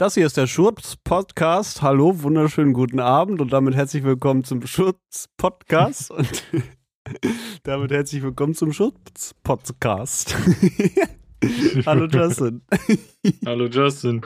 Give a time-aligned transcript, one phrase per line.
[0.00, 1.82] Das hier ist der Schurz-Podcast.
[1.82, 6.44] Hallo, wunderschönen guten Abend und damit herzlich willkommen zum Schurz-Podcast und
[7.64, 10.36] damit herzlich willkommen zum Schurz-Podcast.
[11.84, 12.62] Hallo Justin.
[13.44, 14.20] Hallo Justin.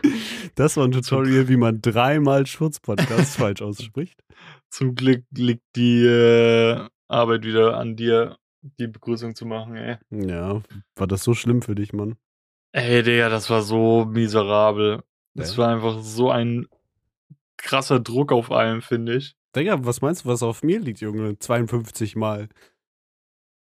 [0.57, 4.23] Das war ein Tutorial, wie man dreimal Schurz-Podcast falsch ausspricht.
[4.69, 9.97] Zum Glück liegt die äh, Arbeit wieder an dir, die Begrüßung zu machen, ey.
[10.11, 10.61] Ja,
[10.97, 12.17] war das so schlimm für dich, Mann?
[12.73, 15.03] Ey, Digga, das war so miserabel.
[15.35, 16.67] Das war einfach so ein
[17.57, 19.37] krasser Druck auf allem, finde ich.
[19.55, 21.39] Digga, was meinst du, was auf mir liegt, Junge?
[21.39, 22.49] 52 Mal.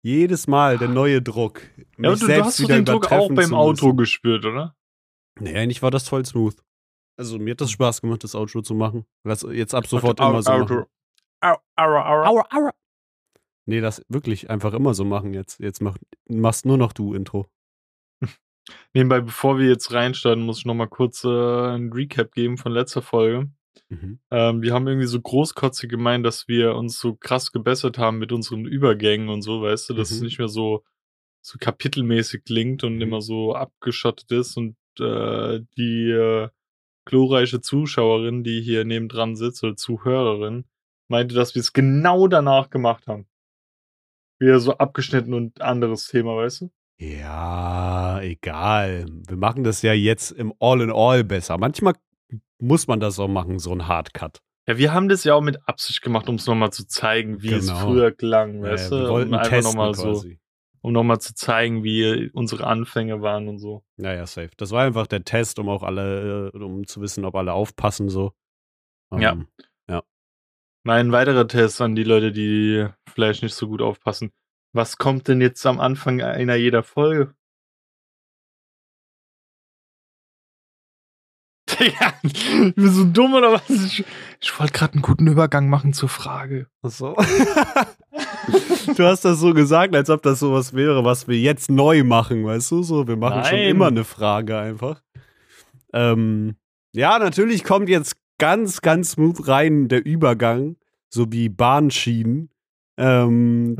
[0.02, 1.62] Jedes Mal der neue Druck.
[1.98, 4.76] Ja, du, du hast den Druck auch beim Auto gespürt, oder?
[5.38, 6.56] Nee, eigentlich war das voll smooth.
[7.18, 9.06] Also mir hat das Spaß gemacht, das Outro zu machen.
[9.24, 10.74] Lass jetzt ab sofort immer so Auto.
[10.74, 10.86] machen.
[11.40, 12.26] Au, aua, aua.
[12.28, 12.74] Aua, aua.
[13.66, 15.58] Nee, das wirklich einfach immer so machen jetzt.
[15.58, 15.96] Jetzt mach,
[16.28, 17.46] machst nur noch du Intro.
[18.94, 23.02] Nebenbei, bevor wir jetzt reinstarten, muss ich nochmal kurz äh, ein Recap geben von letzter
[23.02, 23.50] Folge.
[23.88, 24.18] Mhm.
[24.30, 28.32] Ähm, wir haben irgendwie so großkotzig gemeint, dass wir uns so krass gebessert haben mit
[28.32, 30.24] unseren Übergängen und so, weißt du, dass es Mhm.
[30.26, 30.82] nicht mehr so,
[31.42, 33.02] so kapitelmäßig klingt und Mhm.
[33.02, 36.48] immer so abgeschottet ist und äh, die äh,
[37.04, 40.64] glorreiche Zuschauerin, die hier nebendran sitzt, oder Zuhörerin,
[41.08, 43.28] meinte, dass wir es genau danach gemacht haben.
[44.40, 46.70] Wieder so abgeschnitten und anderes Thema, weißt du?
[46.98, 49.06] Ja, egal.
[49.28, 51.58] Wir machen das ja jetzt im All-in-All besser.
[51.58, 51.94] Manchmal
[52.58, 54.40] muss man das auch machen, so ein Hardcut.
[54.66, 57.52] Ja, wir haben das ja auch mit Absicht gemacht, um es nochmal zu zeigen, wie
[57.52, 57.80] es Genau.
[57.80, 59.08] früher klang, weißt Äh, wir du?
[59.10, 60.24] wollten um testen nochmal so.
[60.80, 63.84] um nochmal zu zeigen, wie unsere Anfänge waren und so.
[63.96, 64.50] Naja, safe.
[64.56, 68.08] Das war einfach der Test, um auch alle, äh, um zu wissen, ob alle aufpassen
[68.08, 68.32] so.
[69.12, 69.32] Ja.
[69.32, 69.46] Ähm,
[70.82, 74.30] Mein weiterer Test an die Leute, die vielleicht nicht so gut aufpassen.
[74.72, 77.34] Was kommt denn jetzt am Anfang einer jeder Folge?
[81.78, 83.68] Digga, ich bin so dumm oder was?
[83.68, 84.04] Ich,
[84.40, 86.68] ich wollte gerade einen guten Übergang machen zur Frage.
[86.82, 87.14] Ach so.
[88.96, 92.44] du hast das so gesagt, als ob das sowas wäre, was wir jetzt neu machen,
[92.44, 92.82] weißt du?
[92.82, 93.68] So, wir machen schon Nein.
[93.68, 95.02] immer eine Frage einfach.
[95.92, 96.56] Ähm,
[96.92, 100.76] ja, natürlich kommt jetzt ganz, ganz smooth rein der Übergang,
[101.08, 102.50] so wie Bahnschienen.
[102.98, 103.76] Ähm,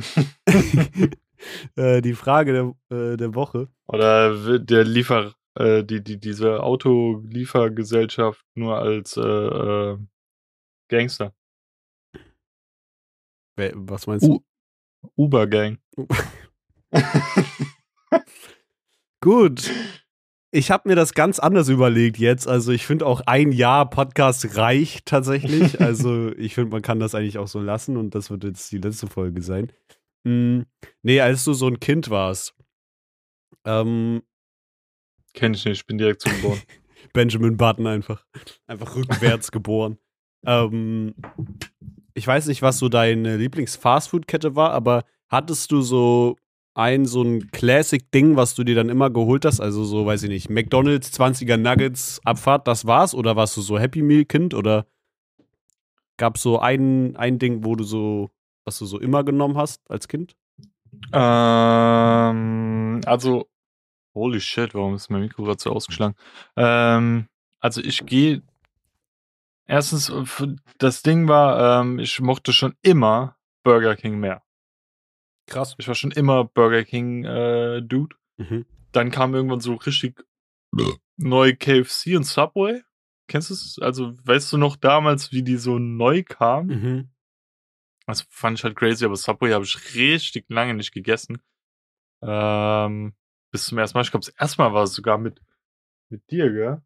[1.76, 3.68] äh, die Frage der, äh, der Woche.
[3.86, 9.98] Oder wird der Liefer, äh, die, die, diese Autoliefergesellschaft nur als äh, äh,
[10.88, 11.34] Gangster.
[13.58, 14.34] Was meinst du?
[14.34, 15.78] U- Uber-Gang.
[19.22, 19.70] Gut.
[20.52, 22.46] Ich habe mir das ganz anders überlegt jetzt.
[22.46, 25.80] Also ich finde auch ein Jahr Podcast reicht tatsächlich.
[25.80, 28.78] Also ich finde, man kann das eigentlich auch so lassen und das wird jetzt die
[28.78, 29.72] letzte Folge sein.
[30.24, 30.60] Mm,
[31.02, 32.54] nee, als du so ein Kind warst,
[33.64, 34.22] ähm,
[35.36, 36.60] Kenn ich nicht, ich bin direkt zugeboren.
[37.12, 38.24] Benjamin Button einfach.
[38.66, 39.98] Einfach rückwärts geboren.
[40.46, 41.14] Ähm,
[42.14, 46.36] ich weiß nicht, was so deine Lieblings-Fastfood-Kette war, aber hattest du so
[46.76, 49.60] ein so ein Classic-Ding, was du dir dann immer geholt hast?
[49.60, 53.14] Also so, weiß ich nicht, McDonalds, 20er Nuggets, Abfahrt, das war's?
[53.14, 54.52] Oder warst du so Happy Meal-Kind?
[54.52, 54.86] Oder
[56.18, 58.30] gab es so ein, ein Ding, wo du so,
[58.66, 60.36] was du so immer genommen hast als Kind?
[61.12, 63.48] ähm, also,
[64.14, 66.14] holy shit, warum ist mein Mikro gerade so ausgeschlagen?
[66.56, 67.26] Ähm,
[67.60, 68.42] also ich gehe.
[69.66, 70.24] Erstens, äh,
[70.78, 74.42] das Ding war, ähm, ich mochte schon immer Burger King mehr.
[75.46, 75.74] Krass.
[75.78, 78.16] Ich war schon immer Burger King äh, Dude.
[78.36, 78.66] Mhm.
[78.92, 80.24] Dann kam irgendwann so richtig
[81.16, 82.82] neu KFC und Subway.
[83.28, 83.78] Kennst du es?
[83.80, 86.68] Also, weißt du noch damals, wie die so neu kamen?
[86.68, 87.10] Mhm.
[88.06, 91.42] Das fand ich halt crazy, aber Subway habe ich richtig lange nicht gegessen.
[92.22, 93.14] Ähm,
[93.50, 94.02] bis zum ersten Mal.
[94.02, 95.42] Ich glaube, das erste Mal war es sogar mit,
[96.08, 96.82] mit dir, gell?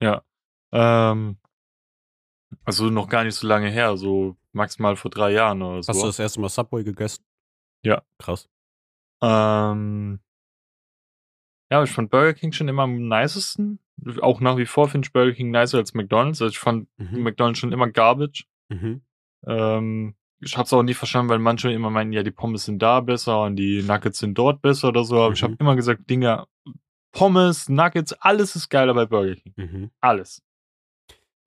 [0.00, 0.22] Ja.
[0.72, 1.36] Ähm,
[2.64, 5.90] also noch gar nicht so lange her, so maximal vor drei Jahren oder so.
[5.90, 7.24] Hast du das erste Mal Subway gegessen?
[7.84, 8.02] Ja.
[8.18, 8.48] Krass.
[9.22, 10.20] Ähm,
[11.70, 13.78] ja, ich fand Burger King schon immer am nicesten.
[14.20, 16.42] Auch nach wie vor finde ich Burger King nicer als McDonalds.
[16.42, 17.22] Also ich fand Mhm.
[17.22, 18.44] McDonalds schon immer garbage.
[18.68, 19.02] Mhm.
[19.46, 23.00] Ähm, ich hab's auch nie verstanden, weil manche immer meinen, ja, die Pommes sind da
[23.00, 25.20] besser und die Nuggets sind dort besser oder so.
[25.22, 25.58] Aber ich habe Mhm.
[25.60, 26.48] immer gesagt, Dinger,
[27.12, 29.54] Pommes, Nuggets, alles ist geiler bei Burger King.
[29.56, 29.90] Mhm.
[30.00, 30.42] Alles.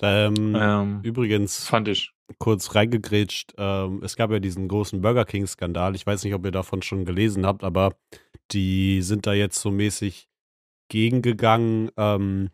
[0.01, 2.11] Ähm, Ähm, Übrigens, fand ich.
[2.39, 5.95] kurz reingegrätscht, ähm, es gab ja diesen großen Burger King-Skandal.
[5.95, 7.95] Ich weiß nicht, ob ihr davon schon gelesen habt, aber
[8.51, 10.27] die sind da jetzt so mäßig
[10.89, 11.91] gegengegangen.
[11.97, 12.49] Ähm,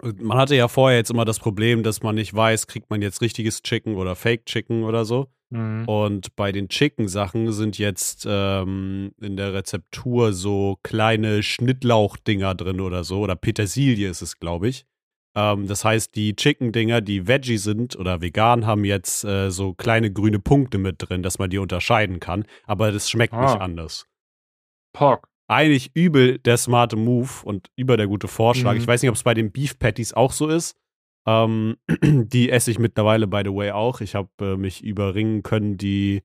[0.00, 3.20] man hatte ja vorher jetzt immer das Problem, dass man nicht weiß, kriegt man jetzt
[3.20, 5.28] richtiges Chicken oder Fake Chicken oder so.
[5.50, 5.86] Mhm.
[5.86, 13.04] Und bei den Chicken-Sachen sind jetzt ähm, in der Rezeptur so kleine Schnittlauchdinger drin oder
[13.04, 13.20] so.
[13.20, 14.86] Oder Petersilie ist es, glaube ich.
[15.34, 20.12] Ähm, das heißt, die Chicken-Dinger, die Veggie sind oder vegan, haben jetzt äh, so kleine
[20.12, 22.44] grüne Punkte mit drin, dass man die unterscheiden kann.
[22.64, 23.42] Aber das schmeckt Ah.
[23.52, 24.06] nicht anders.
[24.92, 25.28] Pork.
[25.48, 28.74] Eigentlich übel der smarte Move und über der gute Vorschlag.
[28.74, 28.80] Mhm.
[28.80, 30.76] Ich weiß nicht, ob es bei den Beef Patties auch so ist.
[31.26, 34.00] Ähm, die esse ich mittlerweile, by the way, auch.
[34.00, 36.22] Ich habe äh, mich überringen können, die,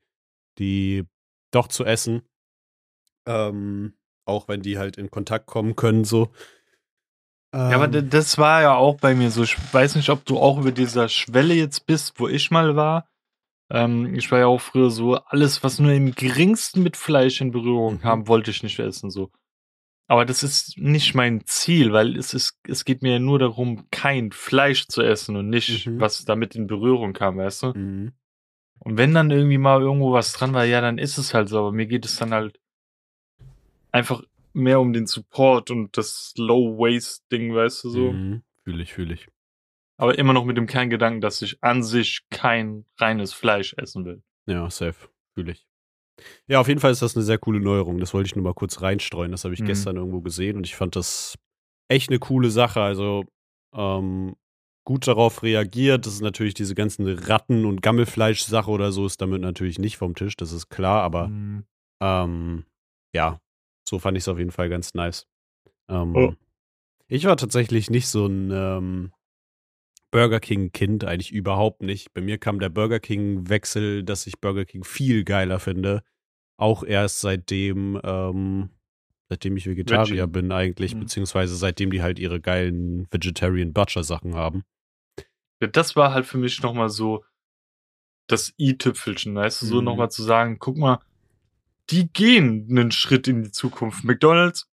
[0.60, 1.03] die
[1.51, 2.21] doch zu essen.
[3.25, 3.94] Ähm,
[4.25, 6.30] auch wenn die halt in Kontakt kommen können, so.
[7.53, 9.44] Ja, aber Ähm, das war ja auch bei mir so.
[9.44, 13.07] Ich weiß nicht, ob du auch über dieser Schwelle jetzt bist, wo ich mal war.
[13.69, 17.51] Ähm, ich war ja auch früher so, alles, was nur im geringsten mit Fleisch in
[17.51, 17.99] Berührung Mhm.
[18.01, 19.31] kam, wollte ich nicht essen, so.
[20.09, 23.88] Aber das ist nicht mein Ziel, weil es ist, es geht mir ja nur darum,
[23.91, 26.00] kein Fleisch zu essen und nicht, Mhm.
[26.00, 27.67] was damit in Berührung kam, weißt du?
[27.73, 28.13] mhm.
[28.79, 31.59] Und wenn dann irgendwie mal irgendwo was dran war, ja, dann ist es halt so.
[31.59, 32.59] Aber mir geht es dann halt
[33.91, 34.21] einfach
[34.57, 38.12] mehr um den Support und das Low-Waste-Ding, weißt du so.
[38.13, 38.44] Mhm.
[38.63, 39.27] Fühle ich, fühle ich.
[39.98, 44.21] Aber immer noch mit dem Kerngedanken, dass ich an sich kein reines Fleisch essen will.
[44.45, 45.09] Ja, safe.
[45.33, 45.65] Fühle ich.
[46.48, 48.00] Ja, auf jeden Fall ist das eine sehr coole Neuerung.
[48.00, 49.31] Das wollte ich nur mal kurz reinstreuen.
[49.31, 49.65] Das habe ich Mhm.
[49.65, 51.38] gestern irgendwo gesehen und ich fand das
[51.89, 52.81] echt eine coole Sache.
[52.81, 53.24] Also
[53.74, 54.36] ähm,
[54.86, 56.06] gut darauf reagiert.
[56.06, 60.15] Das ist natürlich diese ganzen Ratten- und Gammelfleisch-Sache oder so ist damit natürlich nicht vom
[60.15, 61.65] Tisch, das ist klar, aber Mhm.
[62.01, 62.65] ähm,
[63.13, 63.39] ja,
[63.88, 65.28] so fand ich es auf jeden Fall ganz nice.
[65.89, 66.34] Ähm, Oh.
[67.07, 69.13] Ich war tatsächlich nicht so ein ähm,
[70.12, 72.13] Burger King-Kind, eigentlich überhaupt nicht.
[72.13, 76.04] Bei mir kam der Burger King-Wechsel, dass ich Burger King viel geiler finde.
[76.57, 78.69] Auch erst seitdem, ähm,
[79.30, 80.31] seitdem ich Vegetarier Veggie.
[80.31, 81.00] bin eigentlich, Mhm.
[81.01, 84.63] beziehungsweise seitdem die halt ihre geilen Vegetarian Butcher-Sachen haben.
[85.62, 87.24] Ja, das war halt für mich nochmal so
[88.28, 89.86] das i-Tüpfelchen, weißt du, so Mhm.
[89.86, 91.00] nochmal zu sagen, guck mal,
[91.89, 94.04] die gehen einen Schritt in die Zukunft.
[94.04, 94.69] McDonalds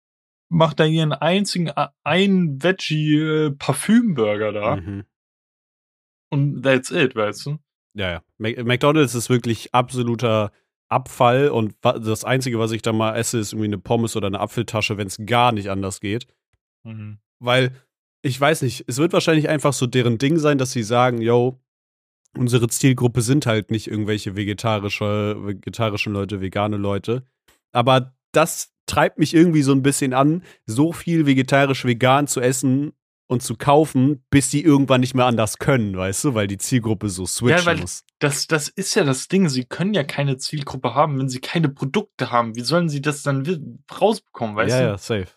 [0.51, 5.05] macht da ihren einzigen, a- ein Veggie-Parfüm-Burger da Mhm.
[6.31, 7.57] und that's it, weißt du?
[7.95, 8.23] Ja, ja.
[8.37, 10.51] Mac- McDonalds ist wirklich absoluter
[10.91, 14.39] Abfall und das Einzige, was ich da mal esse, ist irgendwie eine Pommes oder eine
[14.39, 16.27] Apfeltasche, wenn es gar nicht anders geht.
[16.83, 17.19] Mhm.
[17.39, 17.75] Weil,
[18.23, 21.59] ich weiß nicht, es wird wahrscheinlich einfach so deren Ding sein, dass sie sagen, yo,
[22.37, 27.23] unsere Zielgruppe sind halt nicht irgendwelche vegetarische, vegetarischen Leute, vegane Leute.
[27.71, 32.93] Aber das treibt mich irgendwie so ein bisschen an, so viel vegetarisch-vegan zu essen
[33.27, 37.09] und zu kaufen, bis die irgendwann nicht mehr anders können, weißt du, weil die Zielgruppe
[37.09, 38.03] so switchen weil- muss.
[38.17, 39.47] Das, das ist ja das Ding.
[39.47, 42.55] Sie können ja keine Zielgruppe haben, wenn sie keine Produkte haben.
[42.55, 44.87] Wie sollen sie das dann rausbekommen, weißt ja, du?
[44.87, 45.27] ja, safe.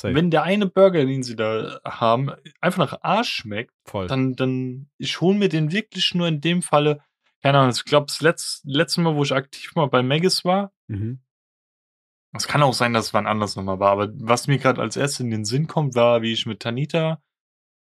[0.00, 0.14] Safe.
[0.14, 2.30] Wenn der eine Burger, den sie da haben,
[2.60, 4.06] einfach nach Arsch schmeckt, Voll.
[4.06, 7.00] dann, dann, ich hole mir den wirklich nur in dem Falle,
[7.42, 10.72] keine Ahnung, ich glaube, das letz, letzte Mal, wo ich aktiv mal bei Maggis war,
[10.86, 11.20] Mhm.
[12.32, 14.96] es kann auch sein, dass es wann anders nochmal war, aber was mir gerade als
[14.96, 17.20] erstes in den Sinn kommt, war, wie ich mit Tanita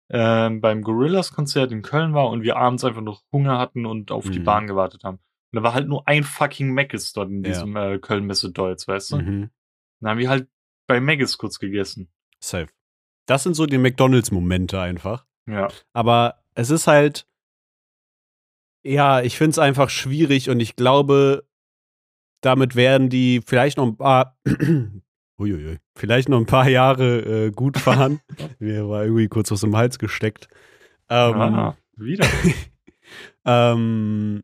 [0.09, 4.29] ähm, beim Gorillas-Konzert in Köln war und wir abends einfach noch Hunger hatten und auf
[4.29, 4.43] die Mhm.
[4.43, 5.15] Bahn gewartet haben.
[5.17, 7.49] Und da war halt nur ein fucking Maggis dort in Ja.
[7.49, 9.17] diesem äh, Köln-Messe Deutz, weißt du?
[9.17, 9.49] Mhm.
[10.01, 10.47] Dann haben wir halt
[10.87, 12.09] bei Maggis kurz gegessen.
[12.39, 12.67] Safe.
[13.25, 15.25] Das sind so die McDonalds-Momente einfach.
[15.47, 15.67] Ja.
[15.93, 17.27] Aber es ist halt,
[18.83, 21.48] ja, ich finde es einfach schwierig und ich glaube,
[22.41, 24.38] damit werden die vielleicht noch ein paar,
[25.39, 28.21] uiuiui, vielleicht noch ein paar Jahre äh, gut fahren.
[28.60, 30.48] Mir war irgendwie kurz aus dem Hals gesteckt.
[31.10, 32.27] Ähm, ah, wieder.
[33.45, 34.43] ähm,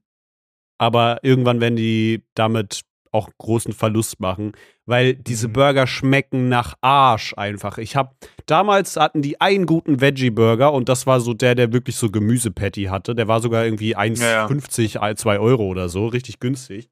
[0.80, 4.54] aber irgendwann werden die damit auch großen Verlust machen,
[4.92, 5.54] weil diese Mhm.
[5.54, 7.80] Burger schmecken nach Arsch einfach.
[7.80, 8.12] Ich habe
[8.46, 12.12] damals hatten die einen guten Veggie Burger und das war so der, der wirklich so
[12.12, 13.16] Gemüsepatty hatte.
[13.16, 16.90] Der war sogar irgendwie 1,50, 2 Euro oder so, richtig günstig.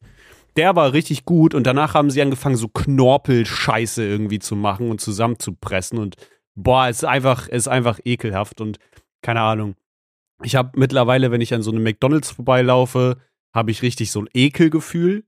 [0.55, 5.01] Der war richtig gut und danach haben sie angefangen, so Knorpelscheiße irgendwie zu machen und
[5.01, 6.15] zusammenzupressen und
[6.55, 8.79] boah, es ist einfach, es ist einfach ekelhaft und
[9.21, 9.75] keine Ahnung.
[10.41, 13.17] Ich habe mittlerweile, wenn ich an so einem McDonalds vorbeilaufe,
[13.53, 15.25] habe ich richtig so ein Ekelgefühl.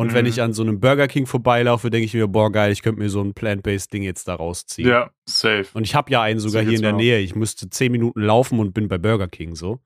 [0.00, 0.30] Und wenn Mhm.
[0.30, 3.10] ich an so einem Burger King vorbeilaufe, denke ich mir, boah, geil, ich könnte mir
[3.10, 4.88] so ein Plant-Based Ding jetzt da rausziehen.
[4.88, 5.66] ja, safe.
[5.74, 6.98] Und ich habe ja einen sogar So hier in der auch.
[6.98, 7.18] Nähe.
[7.18, 9.80] Ich müsste zehn Minuten laufen und bin bei Burger King so.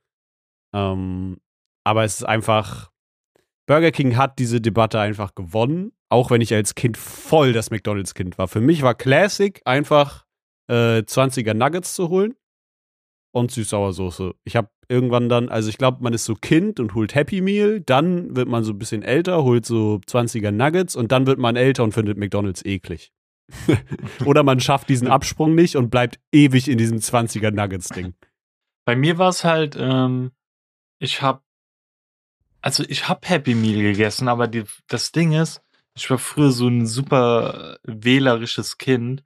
[0.72, 1.38] Ähm,
[1.84, 2.90] aber es ist einfach,
[3.66, 8.38] Burger King hat diese Debatte einfach gewonnen, auch wenn ich als Kind voll das McDonalds-Kind
[8.38, 8.48] war.
[8.48, 10.24] Für mich war Classic einfach
[10.70, 12.34] äh, 20er Nuggets zu holen
[13.32, 14.34] und Süß-Sauersoße.
[14.44, 17.80] Ich habe irgendwann dann, also ich glaube, man ist so Kind und holt Happy Meal,
[17.80, 21.56] dann wird man so ein bisschen älter, holt so 20er Nuggets und dann wird man
[21.56, 23.12] älter und findet McDonalds eklig.
[24.24, 28.14] Oder man schafft diesen Absprung nicht und bleibt ewig in diesem 20er Nuggets-Ding.
[28.86, 30.32] Bei mir war es halt, ähm,
[30.98, 31.42] ich hab,
[32.60, 35.62] also ich hab Happy Meal gegessen, aber die, das Ding ist,
[35.94, 39.24] ich war früher so ein super wählerisches Kind.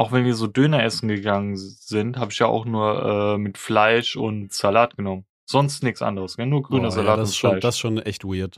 [0.00, 3.58] Auch wenn wir so Döner essen gegangen sind, habe ich ja auch nur äh, mit
[3.58, 5.26] Fleisch und Salat genommen.
[5.44, 6.46] Sonst nichts anderes, gell?
[6.46, 7.62] nur grüner Boah, Salat ja, das und ist schon, Fleisch.
[7.62, 8.56] das ist schon echt weird.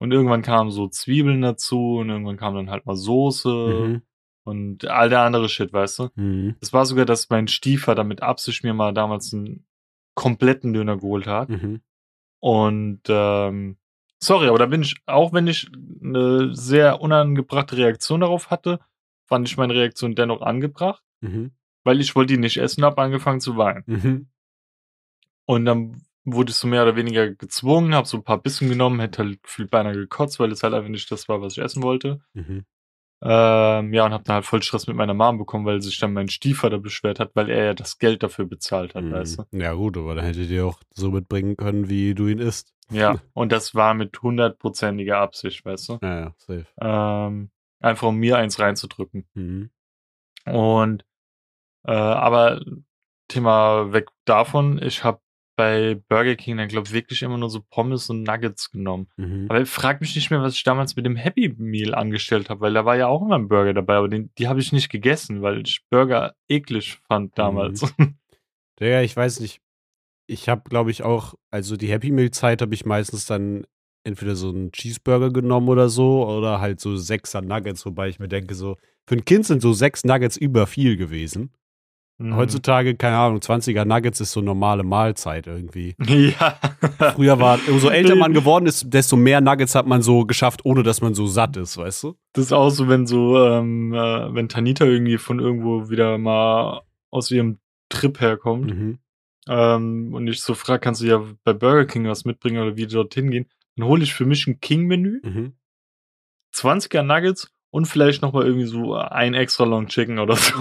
[0.00, 4.02] Und irgendwann kamen so Zwiebeln dazu und irgendwann kam dann halt mal Soße Mhm.
[4.44, 6.08] und all der andere Shit, weißt du?
[6.14, 6.56] Mhm.
[6.60, 9.66] Es war sogar, dass mein Stiefvater mit Absicht mir mal damals einen
[10.14, 11.48] kompletten Döner geholt hat.
[11.50, 11.82] Mhm.
[12.40, 13.76] Und ähm,
[14.22, 15.68] sorry, aber da bin ich, auch wenn ich
[16.02, 18.78] eine sehr unangebrachte Reaktion darauf hatte,
[19.28, 21.52] fand ich meine Reaktion dennoch angebracht, Mhm.
[21.84, 23.84] weil ich wollte die nicht essen, habe angefangen zu weinen.
[23.86, 24.28] Mhm.
[25.46, 29.00] Und dann wurde ich so mehr oder weniger gezwungen, habe so ein paar Bissen genommen,
[29.00, 31.82] hätte halt gefühlt beinahe gekotzt, weil es halt einfach nicht das war, was ich essen
[31.82, 32.20] wollte.
[32.34, 32.64] Mhm.
[33.20, 36.12] Ähm, ja, und habe dann halt voll Stress mit meiner Mom bekommen, weil sich dann
[36.12, 39.42] mein Stiefvater beschwert hat, weil er ja das Geld dafür bezahlt hat, weißt du?
[39.50, 39.60] Mhm.
[39.60, 42.74] Ja, gut, aber dann hättet ihr auch so mitbringen können, wie du ihn isst.
[42.90, 45.98] Ja, und das war mit hundertprozentiger Absicht, weißt du?
[46.02, 46.66] Ja, ja, safe.
[46.80, 49.26] Ähm, einfach um mir eins reinzudrücken.
[49.34, 49.70] Mhm.
[50.46, 51.04] Und
[51.86, 52.60] äh, aber
[53.28, 55.20] Thema weg davon, ich habe
[55.56, 59.08] bei Burger King dann glaube ich wirklich immer nur so Pommes und Nuggets genommen.
[59.16, 59.46] Mhm.
[59.48, 62.60] Aber ich frag mich nicht mehr, was ich damals mit dem Happy Meal angestellt habe,
[62.60, 64.88] weil da war ja auch immer ein Burger dabei, aber den, die habe ich nicht
[64.88, 67.92] gegessen, weil ich Burger eklig fand damals.
[68.80, 69.60] Ja, ich weiß nicht.
[70.28, 73.66] Ich habe, glaube ich, auch, also die Happy Meal Zeit habe ich meistens dann
[74.08, 78.28] entweder so einen Cheeseburger genommen oder so oder halt so sechser Nuggets, wobei ich mir
[78.28, 81.50] denke, so, für ein Kind sind so sechs Nuggets über viel gewesen.
[82.20, 82.34] Mhm.
[82.34, 85.94] Heutzutage, keine Ahnung, 20er Nuggets ist so normale Mahlzeit irgendwie.
[86.08, 86.58] Ja.
[87.14, 90.82] Früher war, umso älter man geworden ist, desto mehr Nuggets hat man so geschafft, ohne
[90.82, 92.16] dass man so satt ist, weißt du?
[92.32, 96.82] Das ist auch so, wenn so, ähm, äh, wenn Tanita irgendwie von irgendwo wieder mal
[97.12, 98.98] aus ihrem Trip herkommt Mhm.
[99.48, 102.86] ähm, und ich so frage, kannst du ja bei Burger King was mitbringen oder wie
[102.86, 103.46] dorthin gehen,
[103.78, 105.52] dann hole ich für mich ein King-Menü, Mhm.
[106.54, 110.52] 20er Nuggets und vielleicht noch mal irgendwie so ein extra Long Chicken oder so.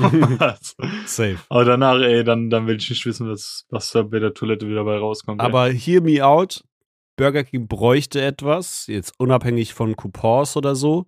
[1.05, 1.37] Safe.
[1.49, 4.67] Aber danach, ey, dann, dann will ich nicht wissen, was, was da bei der Toilette
[4.67, 5.41] wieder bei rauskommt.
[5.41, 5.47] ey.
[5.47, 6.63] Aber hear me out.
[7.15, 11.05] Burger King bräuchte etwas, jetzt unabhängig von Coupons oder so,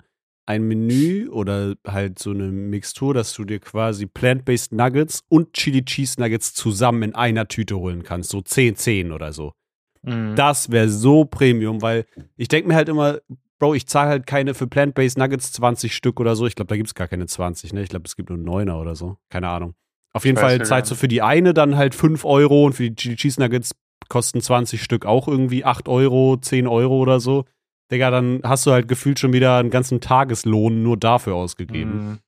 [0.47, 5.85] ein Menü oder halt so eine Mixtur, dass du dir quasi Plant-Based Nuggets und Chili
[5.85, 8.31] Cheese Nuggets zusammen in einer Tüte holen kannst.
[8.31, 9.53] So 10, 10 oder so.
[10.01, 10.35] Mhm.
[10.35, 12.05] Das wäre so Premium, weil
[12.37, 13.19] ich denke mir halt immer,
[13.59, 16.47] Bro, ich zahle halt keine für Plant-Based Nuggets 20 Stück oder so.
[16.47, 17.83] Ich glaube, da gibt es gar keine 20, ne?
[17.83, 19.17] Ich glaube, es gibt nur 9er oder so.
[19.29, 19.75] Keine Ahnung.
[20.13, 22.89] Auf jeden Fall zahlst gar du für die eine dann halt 5 Euro und für
[22.89, 23.75] die Cheese Nuggets
[24.07, 27.45] kosten 20 Stück auch irgendwie 8 Euro, 10 Euro oder so.
[27.91, 32.19] Digga, dann hast du halt gefühlt schon wieder einen ganzen Tageslohn nur dafür ausgegeben Mhm.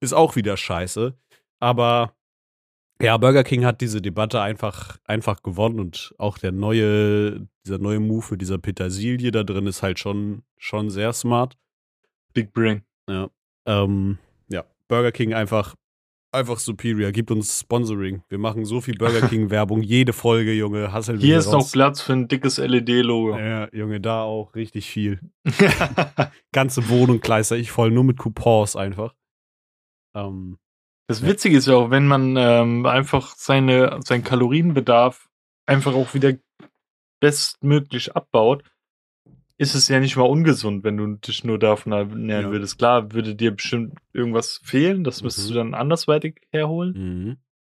[0.00, 1.14] ist auch wieder scheiße.
[1.60, 2.12] Aber
[3.02, 7.98] ja, Burger King hat diese Debatte einfach, einfach gewonnen und auch der neue, dieser neue
[7.98, 11.58] Move mit dieser Petersilie da drin ist halt schon, schon sehr smart.
[12.32, 12.82] Big Brain.
[13.66, 14.18] Ähm,
[14.48, 15.74] ja, Burger King einfach,
[16.30, 17.10] einfach superior.
[17.10, 18.22] Gibt uns Sponsoring.
[18.28, 20.92] Wir machen so viel Burger King Werbung, jede Folge, Junge.
[20.92, 21.72] Hasseln wir Hier ist noch raus.
[21.72, 23.36] Platz für ein dickes LED-Logo.
[23.36, 25.20] Ja, Junge, da auch richtig viel.
[26.52, 29.14] Ganze Wohnung kleister ich voll, nur mit Coupons einfach.
[30.14, 30.58] Ähm,
[31.08, 35.28] Das Witzige ist ja auch, wenn man ähm, einfach seine, seinen Kalorienbedarf
[35.66, 36.34] einfach auch wieder
[37.20, 38.64] bestmöglich abbaut,
[39.58, 42.50] ist es ja nicht mal ungesund, wenn du dich nur davon ernähren Ja.
[42.50, 42.78] würdest.
[42.78, 45.52] Klar, würde dir bestimmt irgendwas fehlen, das müsstest Mhm.
[45.52, 46.92] du dann andersweitig herholen.
[46.94, 47.36] mhm.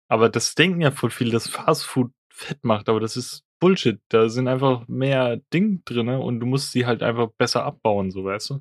[0.08, 3.98] Aber das denken ja voll viel, dass Fastfood fett macht, aber das ist Bullshit.
[4.10, 8.24] Da sind einfach mehr Dinge drin und du musst sie halt einfach besser abbauen, so
[8.24, 8.58] weißt du.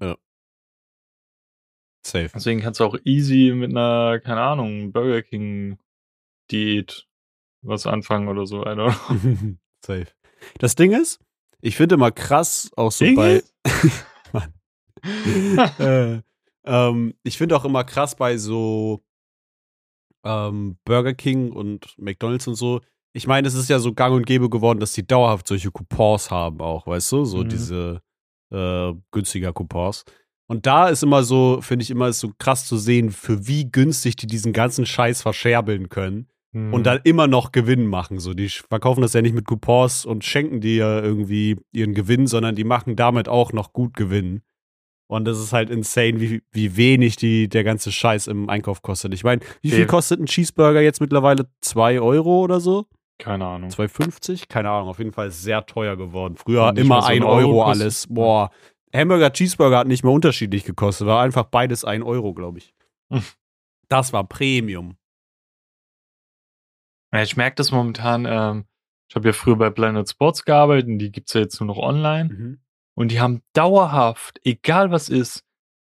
[2.06, 2.30] Safe.
[2.34, 5.78] Deswegen kannst du auch easy mit einer, keine Ahnung, Burger King
[6.50, 7.08] Diät
[7.64, 8.62] was anfangen oder so.
[8.64, 9.56] I don't know.
[9.86, 10.08] Safe.
[10.60, 11.20] Das Ding ist,
[11.62, 13.44] ich finde immer krass, auch so Ding bei.
[14.34, 14.54] Mann.
[15.80, 16.22] äh,
[16.66, 19.04] ähm, ich finde auch immer krass bei so
[20.24, 22.82] ähm, Burger King und McDonalds und so.
[23.14, 26.32] Ich meine, es ist ja so gang und gäbe geworden, dass die dauerhaft solche Coupons
[26.32, 27.26] haben, auch, weißt du?
[27.26, 27.50] So Mhm.
[27.50, 28.02] diese
[28.52, 30.04] äh, günstiger Coupons.
[30.52, 33.72] Und da ist immer so, finde ich immer ist so krass zu sehen, für wie
[33.72, 36.74] günstig die diesen ganzen Scheiß verscherbeln können Mhm.
[36.74, 38.20] und dann immer noch Gewinn machen.
[38.20, 42.56] So, die verkaufen das ja nicht mit Coupons und schenken dir irgendwie ihren Gewinn, sondern
[42.56, 44.42] die machen damit auch noch gut Gewinn.
[45.08, 49.14] Und das ist halt insane, wie, wie wenig die, der ganze Scheiß im Einkauf kostet.
[49.14, 51.48] Ich meine, wie viel kostet ein Cheeseburger jetzt mittlerweile?
[51.62, 52.88] 2 Euro oder so?
[53.18, 53.70] keine Ahnung.
[53.70, 54.50] 2,50?
[54.50, 56.36] Keine Ahnung, auf jeden Fall sehr teuer geworden.
[56.36, 58.08] Früher immer mal so 1 ein Euro, Euro alles.
[58.10, 58.50] Boah.
[58.94, 61.08] Hamburger, Cheeseburger hat nicht mehr unterschiedlich gekostet.
[61.08, 62.74] War einfach beides 1 Euro, glaube ich.
[63.12, 63.24] Hm.
[63.88, 64.98] Das war Premium.
[67.14, 68.26] Ja, ich merke das momentan.
[68.26, 68.66] Ähm,
[69.10, 71.78] ich habe ja früher bei Planet Sports gearbeitet und die gibt's ja jetzt nur noch
[71.78, 72.30] online.
[72.30, 72.62] Mhm.
[72.96, 75.44] Und die haben dauerhaft, egal was ist,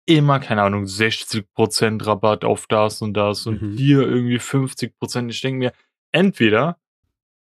[0.08, 3.78] immer, keine Ahnung, 60% Rabatt auf das und das und Mhm.
[3.78, 5.30] hier irgendwie 50%.
[5.30, 5.74] Ich denke mir,
[6.12, 6.80] entweder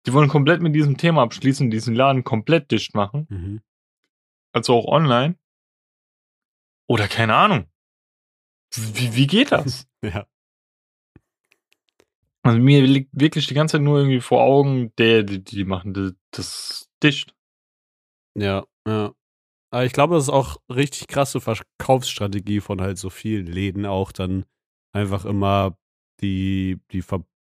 [0.07, 3.61] die wollen komplett mit diesem Thema abschließen, diesen Laden komplett dicht machen, Mhm.
[4.57, 5.39] Also auch online.
[6.89, 7.71] Oder keine Ahnung.
[8.75, 9.87] Wie, wie geht das?
[10.03, 10.25] Ja.
[12.45, 16.15] Also mir liegt wirklich die ganze Zeit nur irgendwie vor Augen, der, die, die machen
[16.31, 17.35] das, dicht.
[18.39, 19.13] Ja, ja.
[19.73, 24.13] Aber ich glaube, das ist auch richtig krasse Verkaufsstrategie von halt so vielen Läden auch
[24.13, 24.45] dann
[24.93, 25.77] einfach immer
[26.21, 27.03] die, die,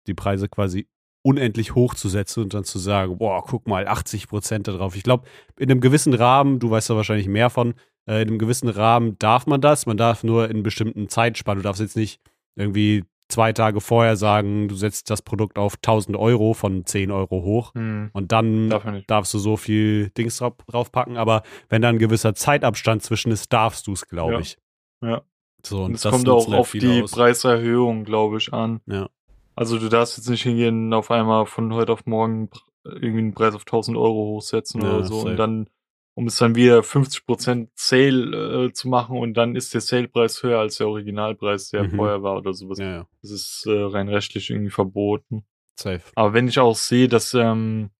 [0.06, 0.88] die Preise quasi
[1.26, 4.94] unendlich hochzusetzen und dann zu sagen, boah, guck mal, 80 Prozent darauf.
[4.94, 5.24] Ich glaube,
[5.58, 7.74] in einem gewissen Rahmen, du weißt da wahrscheinlich mehr von,
[8.08, 9.86] äh, in einem gewissen Rahmen darf man das.
[9.86, 11.56] Man darf nur in bestimmten Zeitspann.
[11.56, 12.20] Du darfst jetzt nicht
[12.54, 17.42] irgendwie zwei Tage vorher sagen, du setzt das Produkt auf 1000 Euro von 10 Euro
[17.42, 21.88] hoch Hm, und dann darf darfst du so viel Dings drauf, draufpacken, aber wenn da
[21.88, 24.38] ein gewisser Zeitabstand zwischen ist, darfst du es, glaube Ja.
[24.38, 24.56] ich.
[25.02, 25.22] Ja.
[25.66, 27.10] So, und Und das kommt auch halt auf die aus.
[27.10, 28.80] Preiserhöhung, glaube ich, an.
[28.86, 29.08] Ja.
[29.56, 32.50] Also du darfst jetzt nicht hingehen, auf einmal von heute auf morgen
[32.84, 35.30] irgendwie einen Preis auf 1000 Euro hochsetzen Ja, oder so safe.
[35.30, 35.70] und dann,
[36.14, 40.60] um es dann wieder 50% Sale äh, zu machen und dann ist der Salepreis höher
[40.60, 41.96] als der Originalpreis, der Mhm.
[41.96, 42.78] vorher war oder sowas.
[42.78, 45.44] Ja, ja, Das ist äh, rein rechtlich irgendwie verboten.
[45.78, 46.02] safe.
[46.14, 47.90] Aber wenn ich auch sehe, dass ähm,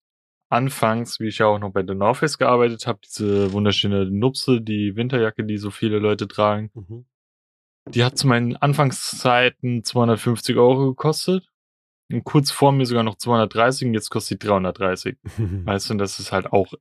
[0.49, 4.61] anfangs, wie ich ja auch noch bei The North Face gearbeitet habe, diese wunderschöne Nupse,
[4.61, 7.05] die Winterjacke, die so viele Leute tragen, Mhm.
[7.93, 11.47] Die hat zu meinen Anfangszeiten 250 Euro gekostet.
[12.11, 15.17] Und kurz vor mir sogar noch 230 und jetzt kostet die 330.
[15.65, 16.73] Weißt du, und das ist halt auch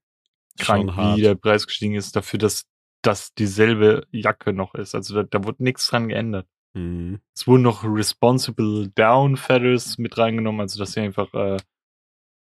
[0.58, 2.64] krank, wie der Preis gestiegen ist, dafür, dass
[3.02, 4.94] das dieselbe Jacke noch ist.
[4.94, 6.46] Also da, da wurde nichts dran geändert.
[6.74, 7.20] Mhm.
[7.34, 11.56] Es wurden noch Responsible Down Feathers mit reingenommen, also dass sie einfach äh,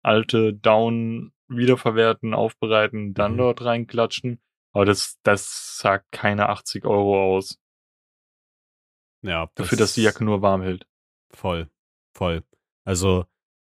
[0.02, 3.38] alte Down wiederverwerten, aufbereiten, dann Mhm.
[3.38, 4.40] dort reinklatschen.
[4.73, 7.59] Aber das, das sagt keine 80 Euro aus.
[9.22, 10.87] Ja, Dafür, dass die Jacke nur warm hält.
[11.30, 11.68] Voll,
[12.14, 12.42] voll.
[12.85, 13.24] Also,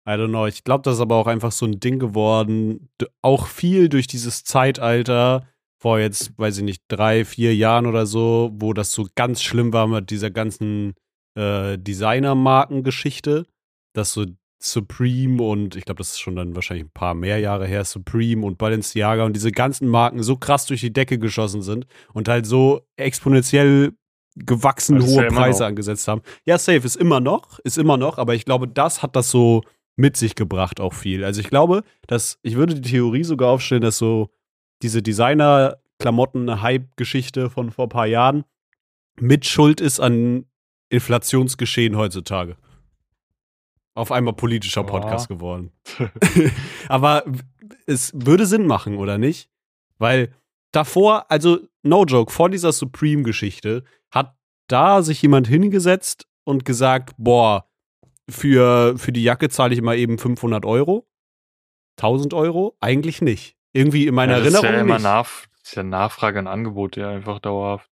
[0.06, 0.46] I don't know.
[0.46, 2.88] Ich glaube, das ist aber auch einfach so ein Ding geworden.
[3.22, 5.48] Auch viel durch dieses Zeitalter
[5.80, 9.72] vor jetzt, weiß ich nicht, drei, vier Jahren oder so, wo das so ganz schlimm
[9.72, 10.94] war mit dieser ganzen
[11.36, 13.46] äh, Designer-Markengeschichte,
[13.94, 14.26] dass so
[14.60, 18.44] Supreme und ich glaube, das ist schon dann wahrscheinlich ein paar mehr Jahre her, Supreme
[18.44, 22.44] und Balenciaga und diese ganzen Marken so krass durch die Decke geschossen sind und halt
[22.44, 23.92] so exponentiell
[24.44, 26.22] gewachsen ist hohe ja Preise angesetzt haben.
[26.44, 29.62] Ja, safe ist immer noch, ist immer noch, aber ich glaube, das hat das so
[29.96, 31.24] mit sich gebracht auch viel.
[31.24, 34.30] Also ich glaube, dass ich würde die Theorie sogar aufstellen, dass so
[34.82, 38.44] diese Designer-Klamotten-Hype-Geschichte von vor ein paar Jahren
[39.20, 40.46] mit Schuld ist an
[40.90, 42.56] Inflationsgeschehen heutzutage.
[43.94, 44.86] Auf einmal politischer Ja.
[44.86, 45.72] Podcast geworden.
[46.88, 47.24] Aber
[47.86, 49.50] es würde Sinn machen, oder nicht?
[49.98, 50.32] Weil
[50.72, 54.34] davor, also no joke, vor dieser Supreme-Geschichte hat
[54.68, 57.68] da sich jemand hingesetzt und gesagt, boah,
[58.28, 61.06] für, für die Jacke zahle ich mal eben 500 Euro.
[61.96, 62.76] 1000 Euro?
[62.80, 63.56] Eigentlich nicht.
[63.72, 65.02] Irgendwie in meiner ja, das Erinnerung ist ja immer nicht.
[65.04, 67.90] Nach, das ist ja Nachfrage und Angebot, ja einfach dauerhaft.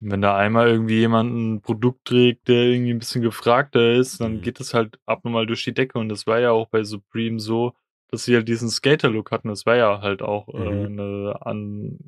[0.00, 4.36] Wenn da einmal irgendwie jemand ein Produkt trägt, der irgendwie ein bisschen gefragter ist, dann
[4.36, 4.40] Mhm.
[4.42, 5.98] geht es halt abnormal durch die Decke.
[5.98, 7.72] Und das war ja auch bei Supreme so,
[8.14, 9.48] dass sie halt diesen Skater-Look hatten.
[9.48, 10.84] Das war ja halt auch äh, Mhm.
[11.00, 11.98] eine An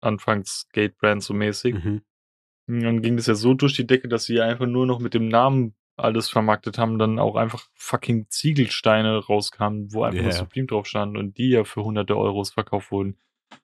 [0.00, 1.74] Anfangs-Skate-Brand so mäßig.
[1.74, 2.02] Mhm.
[2.68, 5.14] Und dann ging das ja so durch die Decke, dass sie einfach nur noch mit
[5.14, 10.22] dem Namen alles vermarktet haben, dann auch einfach fucking Ziegelsteine rauskamen, wo einfach Ja.
[10.24, 13.18] nur Supreme drauf stand und die ja für hunderte Euros verkauft wurden.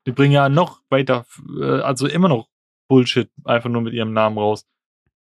[0.07, 1.27] Die bringen ja noch weiter,
[1.59, 2.48] äh, also immer noch
[2.88, 4.66] Bullshit einfach nur mit ihrem Namen raus,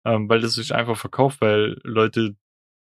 [0.05, 2.37] ähm, weil das sich einfach verkauft, weil Leute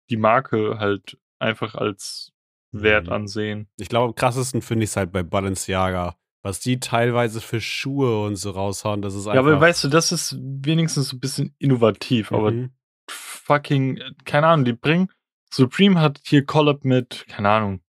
[0.09, 2.33] die Marke halt einfach als
[2.73, 3.13] Wert Mhm.
[3.13, 3.69] ansehen.
[3.79, 6.17] Ich glaube, am krassesten finde ich es halt bei Balenciaga.
[6.43, 9.35] Was die teilweise für Schuhe und so raushauen, das ist einfach.
[9.35, 12.71] Ja, aber weißt du, das ist wenigstens so ein bisschen innovativ, aber Mhm.
[13.11, 15.09] fucking, äh, keine Ahnung, die bringen,
[15.53, 17.81] Supreme hat hier Collab mit, keine Ahnung,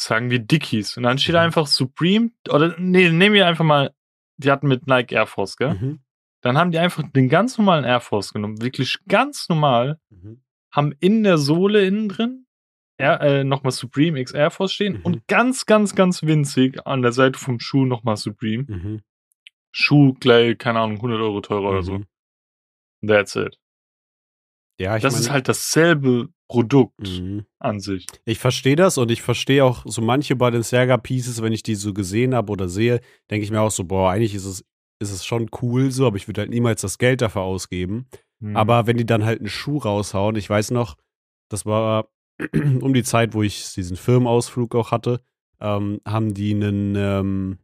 [0.00, 0.96] sagen wir Dickies.
[0.96, 1.40] Und dann steht Mhm.
[1.40, 3.94] einfach Supreme, oder nee, nehmen wir einfach mal,
[4.38, 5.74] die hatten mit Nike Air Force, gell?
[5.74, 6.00] Mhm.
[6.42, 10.42] Dann haben die einfach den ganz normalen Air Force genommen, wirklich ganz normal, Mhm.
[10.72, 12.46] haben in der Sohle innen drin
[13.00, 15.00] Air, äh, nochmal Supreme X Air Force stehen Mhm.
[15.02, 18.64] und ganz, ganz, ganz winzig an der Seite vom Schuh nochmal Supreme.
[18.68, 19.00] Mhm.
[19.72, 21.98] Schuh gleich, keine Ahnung, 100 Euro teurer oder so.
[21.98, 22.06] Mhm.
[23.06, 23.58] That's it.
[24.78, 27.44] Ja, ich das meine, ist halt dasselbe Produkt Mhm.
[27.58, 28.06] an sich.
[28.24, 32.34] Ich verstehe das und ich verstehe auch so manche Balenciaga-Pieces, wenn ich die so gesehen
[32.34, 34.64] habe oder sehe, denke ich mir auch so, boah, eigentlich ist es,
[35.00, 38.06] ist es schon cool so, aber ich würde halt niemals das Geld dafür ausgeben.
[38.40, 38.56] Hm.
[38.56, 40.96] Aber wenn die dann halt einen Schuh raushauen, ich weiß noch,
[41.50, 42.08] das war
[42.80, 45.20] um die Zeit, wo ich diesen Firmenausflug auch hatte,
[45.60, 47.58] ähm, haben die einen ähm,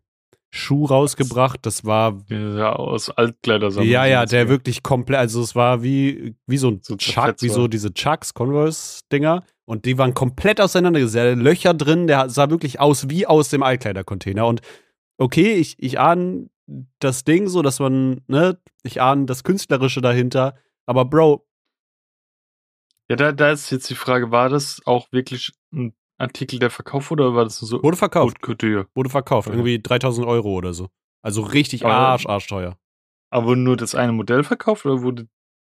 [0.51, 1.65] Schuh rausgebracht.
[1.65, 2.23] Das war.
[2.29, 3.91] Ja, aus Altkleidersammlung.
[3.91, 7.49] Ja, ja, der wirklich komplett, also es war wie, wie so ein So Chuck, wie
[7.49, 9.45] so diese Chucks, Converse-Dinger.
[9.65, 11.41] Und die waren komplett auseinandergesetzt.
[11.41, 14.47] Löcher drin, der sah wirklich aus wie aus dem Altkleidercontainer.
[14.47, 14.61] Und
[15.19, 16.49] okay, ich, ich ahne
[16.99, 20.55] das Ding so, dass man, ne, ich ahne das Künstlerische dahinter.
[20.87, 21.47] Aber Bro,
[23.09, 27.11] Ja, da, da ist jetzt die Frage, war das auch wirklich ein Artikel, der verkauft
[27.11, 28.39] wurde, oder war das so wurde verkauft.
[28.47, 28.89] Haute?
[28.95, 29.49] Wurde verkauft.
[29.49, 29.57] Okay.
[29.57, 30.89] Irgendwie 3000 Euro oder so.
[31.23, 32.79] Also richtig Aber- arsch, arschteuer.
[33.31, 35.29] Aber wurde nur das eine Modell verkauft oder wurde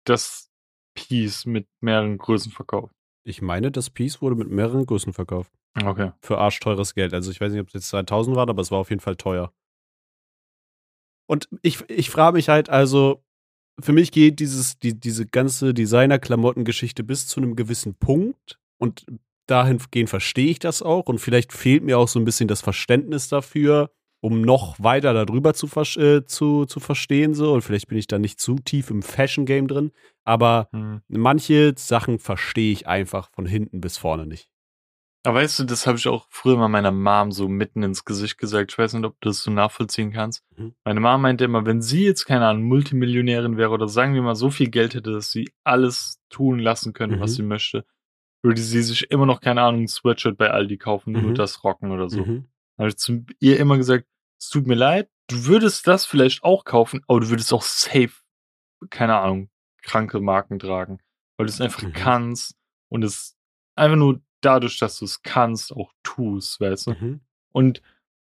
[0.04, 0.50] das
[0.94, 2.94] Piece mit mehreren Größen verkauft?
[3.24, 5.52] Ich meine, das Piece wurde mit mehreren Größen verkauft.
[5.82, 6.12] Okay.
[6.20, 7.12] Für arschteures Geld.
[7.14, 9.16] Also ich weiß nicht, ob es jetzt 2000 war, aber es war auf jeden Fall
[9.16, 9.52] teuer.
[11.26, 13.22] Und ich, ich frage mich halt, also,
[13.80, 18.58] für mich geht dieses, die, diese ganze Designer-Klamotten-Geschichte bis zu einem gewissen Punkt.
[18.78, 19.06] Und
[19.46, 21.06] dahingehend verstehe ich das auch.
[21.06, 25.54] Und vielleicht fehlt mir auch so ein bisschen das Verständnis dafür, um noch weiter darüber
[25.54, 27.34] zu, äh, zu, zu verstehen.
[27.34, 27.52] So.
[27.52, 29.92] Und vielleicht bin ich da nicht zu tief im Fashion-Game drin.
[30.24, 31.00] Aber Hm.
[31.08, 34.50] manche Sachen verstehe ich einfach von hinten bis vorne nicht.
[35.28, 38.38] Aber weißt du, das habe ich auch früher mal meiner Mom so mitten ins Gesicht
[38.38, 38.72] gesagt.
[38.72, 40.42] Ich weiß nicht, ob du das so nachvollziehen kannst.
[40.56, 40.74] Mhm.
[40.84, 44.36] Meine Mom meinte immer, wenn sie jetzt, keine Ahnung, Multimillionärin wäre oder sagen wir mal
[44.36, 47.34] so viel Geld hätte, dass sie alles tun lassen könnte, was Mhm.
[47.36, 47.84] sie möchte,
[48.42, 51.34] würde sie sich immer noch, keine Ahnung, ein Sweatshirt bei Aldi kaufen, nur Mhm.
[51.34, 52.24] das rocken oder so.
[52.24, 52.48] Mhm.
[52.78, 54.06] Da habe ich zu ihr immer gesagt,
[54.40, 58.12] es tut mir leid, du würdest das vielleicht auch kaufen, aber du würdest auch safe,
[58.88, 59.50] keine Ahnung,
[59.82, 61.00] kranke Marken tragen,
[61.36, 61.92] weil du es einfach Mhm.
[61.92, 62.56] kannst
[62.88, 63.36] und es
[63.76, 66.90] einfach nur dadurch, dass du es kannst, auch tust, weißt du?
[66.92, 67.20] Mhm.
[67.52, 67.82] Und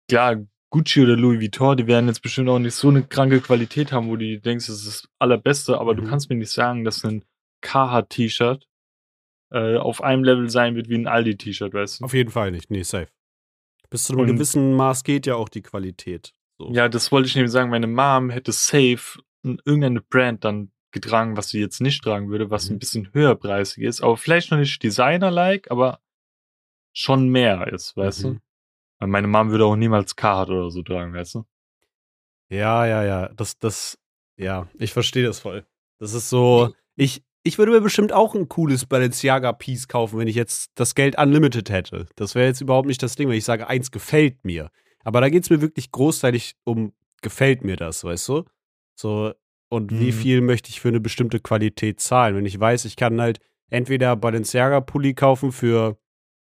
[0.09, 0.37] klar,
[0.71, 4.09] Gucci oder Louis Vuitton, die werden jetzt bestimmt auch nicht so eine kranke Qualität haben,
[4.09, 6.09] wo du denkst, das ist das allerbeste, aber du Mhm.
[6.09, 7.25] kannst mir nicht sagen, dass ein
[7.63, 8.67] Carhartt-T-Shirt
[9.51, 12.05] äh, auf einem Level sein wird wie ein Aldi-T-Shirt, weißt du?
[12.05, 12.71] Auf jeden Fall nicht.
[12.71, 13.09] Nee, safe.
[13.89, 16.35] Bis zu einem Und- gewissen Maß geht ja auch die Qualität.
[16.59, 16.71] So.
[16.75, 17.71] Ja, das wollte ich nämlich sagen.
[17.71, 22.69] Meine Mom hätte safe irgendeine Brand dann getragen, was sie jetzt nicht tragen würde, was
[22.69, 22.77] Mhm.
[22.77, 26.01] ein bisschen höherpreisig ist, aber vielleicht noch nicht Designer-like, aber
[26.93, 28.29] schon mehr ist, weißt du?
[28.29, 28.41] Mhm.
[28.99, 31.45] Weil meine Mom würde auch niemals Carhartt oder so tragen, weißt du?
[32.51, 33.29] Ja, ja, ja.
[33.35, 33.99] Das, das,
[34.37, 35.67] ja, ich verstehe das voll.
[35.99, 40.37] Das ist so, ich, ich würde mir bestimmt auch ein cooles Balenciaga-Piece kaufen, wenn ich
[40.37, 42.07] jetzt das Geld unlimited hätte.
[42.17, 44.71] Das wäre jetzt überhaupt nicht das Ding, wenn ich sage, eins gefällt mir.
[45.05, 48.45] Aber da geht es mir wirklich großteilig um, gefällt mir das, weißt du?
[48.95, 49.33] So,
[49.69, 50.13] und wie Mhm.
[50.13, 52.37] viel möchte ich für eine bestimmte Qualität zahlen?
[52.37, 53.39] Wenn ich weiß, ich kann halt
[53.71, 55.99] entweder Balenciaga-Pulli kaufen für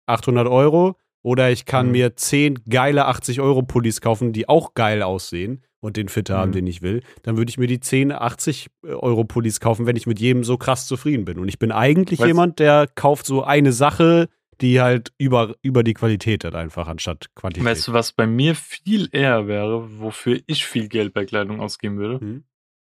[0.06, 1.92] 800 Euro oder ich kann Mhm.
[1.92, 6.54] mir 10 geile 80-Euro-Pullis kaufen, die auch geil aussehen und den Fit haben, Mhm.
[6.54, 7.02] den ich will.
[7.24, 11.24] Dann würde ich mir die 10 80-Euro-Pullis kaufen, wenn ich mit jedem so krass zufrieden
[11.24, 11.38] bin.
[11.38, 14.28] Und ich bin eigentlich Weißt- jemand, der kauft so eine Sache,
[14.60, 17.66] die halt über, über die Qualität hat, einfach anstatt Quantität.
[17.66, 21.98] Weißt du, was bei mir viel eher wäre, wofür ich viel Geld bei Kleidung ausgeben
[21.98, 22.20] würde?
[22.20, 22.44] Hm?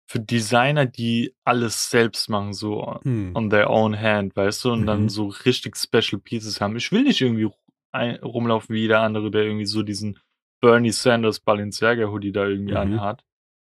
[0.08, 3.32] Für Designer, die alles selbst machen, so Hm.
[3.36, 4.86] on their own hand, weißt du, und Mhm.
[4.86, 6.76] dann so richtig Special Pieces haben.
[6.76, 7.50] Ich will nicht irgendwie
[7.94, 10.20] rumlaufen wie jeder andere, der irgendwie so diesen
[10.62, 12.80] Bernie Sanders Balenciaga Hoodie da irgendwie Mhm.
[12.80, 13.24] anhat,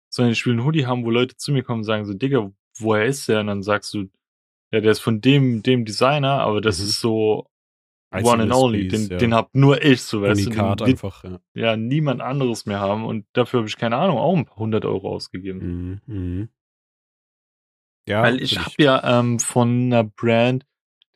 [0.10, 2.52] sondern ich will einen Hoodie haben, wo Leute zu mir kommen und sagen so, Digga,
[2.80, 3.42] woher ist der?
[3.42, 4.10] Und dann sagst du,
[4.74, 6.86] ja, der ist von dem, dem Designer, aber das Mhm.
[6.86, 7.48] ist so
[8.14, 9.18] one and only, den, ja.
[9.18, 11.40] den hab nur ich, so weißt Unikat du, den einfach, ja.
[11.54, 14.86] ja niemand anderes mehr haben und dafür habe ich keine Ahnung, auch ein paar hundert
[14.86, 16.02] Euro ausgegeben.
[16.08, 16.14] Mhm.
[16.14, 16.50] Mhm.
[18.08, 20.66] Ja, Weil ich habe ja ähm, von einer Brand,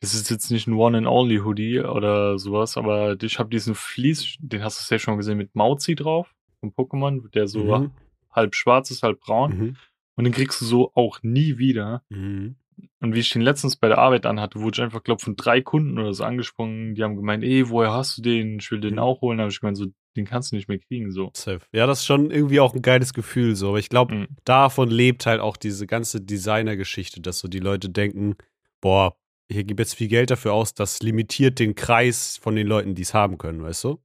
[0.00, 4.88] das ist jetzt nicht ein One-and-Only-Hoodie oder sowas, aber ich habe diesen Fleece, den hast
[4.90, 7.90] du ja schon gesehen, mit Mauzi drauf, von Pokémon, der so Mhm.
[8.30, 9.58] halb schwarz ist, halb braun.
[9.58, 9.76] Mhm.
[10.14, 12.02] Und den kriegst du so auch nie wieder.
[12.08, 12.56] Mhm.
[13.00, 15.60] Und wie ich den letztens bei der Arbeit anhatte, wurde ich einfach, glaube von drei
[15.60, 18.58] Kunden oder so angesprungen, die haben gemeint, ey, woher hast du den?
[18.58, 18.98] Ich will den Mhm.
[19.00, 19.38] auch holen.
[19.38, 19.86] Da habe ich gemeint, so,
[20.16, 21.30] den kannst du nicht mehr kriegen, so.
[21.34, 21.60] Safe.
[21.72, 23.68] Ja, das ist schon irgendwie auch ein geiles Gefühl so.
[23.68, 24.26] Aber ich glaube, Mhm.
[24.44, 28.36] davon lebt halt auch diese ganze Designer-Geschichte, dass so die Leute denken,
[28.80, 29.16] boah,
[29.50, 33.02] hier gibt jetzt viel Geld dafür aus, das limitiert den Kreis von den Leuten, die
[33.02, 34.02] es haben können, weißt du?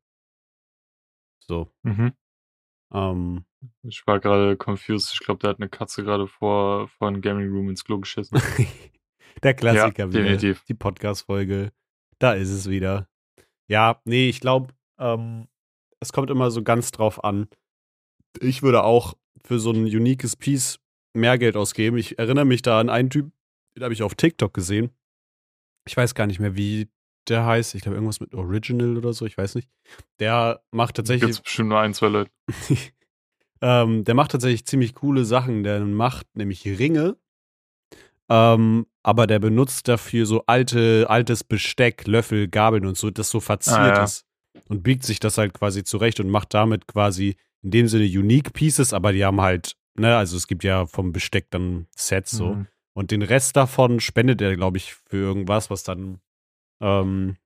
[1.39, 1.71] So.
[1.83, 2.13] Mhm.
[2.93, 3.45] Ähm,
[3.83, 5.11] Ich war gerade confused.
[5.13, 8.39] Ich glaube, der hat eine Katze gerade vor, vor einem Gaming Room ins Klo geschissen.
[9.43, 10.19] der Klassiker Ja, wieder.
[10.23, 10.63] definitiv.
[10.65, 11.71] Die Podcast-Folge.
[12.19, 13.07] Da ist es wieder.
[13.67, 15.47] Ja, nee, ich glaube, ähm,
[15.99, 17.47] es kommt immer so ganz drauf an.
[18.39, 20.79] Ich würde auch für so ein uniques Piece
[21.13, 21.97] mehr Geld ausgeben.
[21.97, 23.31] Ich erinnere mich da an einen Typ,
[23.75, 24.91] den habe ich auf TikTok gesehen.
[25.87, 26.89] Ich weiß gar nicht mehr, wie
[27.27, 27.75] der heißt.
[27.75, 29.69] Ich glaube, irgendwas mit Original oder so, ich weiß nicht.
[30.19, 31.27] Der macht tatsächlich.
[31.27, 32.31] Gibt's bestimmt nur ein, zwei Leute.
[33.61, 35.63] ähm, der macht tatsächlich ziemlich coole Sachen.
[35.63, 37.17] Der macht nämlich Ringe,
[38.31, 43.41] ähm, aber der benutzt dafür so alte, altes Besteck, Löffel, Gabeln und so, das so
[43.41, 44.03] verziert Ah, ja.
[44.03, 44.25] ist.
[44.69, 48.53] Und biegt sich das halt quasi zurecht und macht damit quasi in dem Sinne Unique
[48.53, 52.55] Pieces, aber die haben halt, ne, also es gibt ja vom Besteck dann Sets so.
[52.55, 52.67] Mhm.
[52.93, 56.19] Und den Rest davon spendet er, glaube ich, für irgendwas, was dann,
[56.81, 57.37] ähm,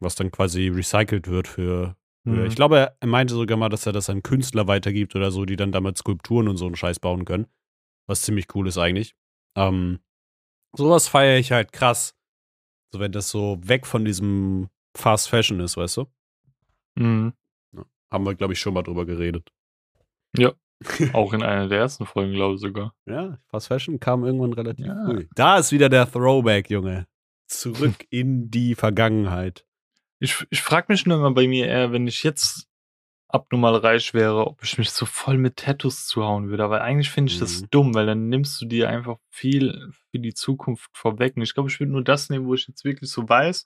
[0.00, 1.96] was dann quasi recycelt wird für.
[2.24, 2.46] für Mhm.
[2.46, 5.56] Ich glaube, er- meinte sogar mal, dass er das an Künstler weitergibt oder so, die
[5.56, 7.46] dann damit Skulpturen und so einen Scheiß bauen können.
[8.06, 9.14] Was ziemlich cool ist eigentlich.
[9.56, 10.00] Ähm,
[10.76, 12.14] sowas feiere ich halt krass.
[12.92, 16.06] So, wenn das so weg von diesem Fast Fashion ist, weißt du?
[16.96, 17.32] Mhm.
[18.10, 19.50] Haben wir, glaube ich, schon mal drüber geredet.
[21.14, 22.94] Auch in einer der ersten Folgen, glaube ich sogar.
[23.06, 25.04] Ja, Fast Fashion kam irgendwann relativ Ja.
[25.06, 25.26] früh.
[25.34, 27.06] Da ist wieder der Throwback, Junge.
[27.58, 29.64] Zurück in die Vergangenheit.
[30.20, 32.66] Ich, ich frage mich nur immer bei mir eher, wenn ich jetzt
[33.28, 36.62] abnormal reich wäre, ob ich mich so voll mit Tattoos zuhauen würde.
[36.62, 37.66] Aber eigentlich finde ich das Mhm.
[37.70, 41.36] dumm, weil dann nimmst du dir einfach viel für die Zukunft vorweg.
[41.36, 43.64] Und ich glaube, ich würde nur das nehmen, wo ich jetzt wirklich so weiß,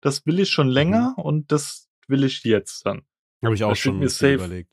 [0.00, 3.02] das will ich schon länger und das will ich jetzt dann.
[3.44, 4.34] Habe ich auch steht schon mir safe.
[4.34, 4.72] überlegt.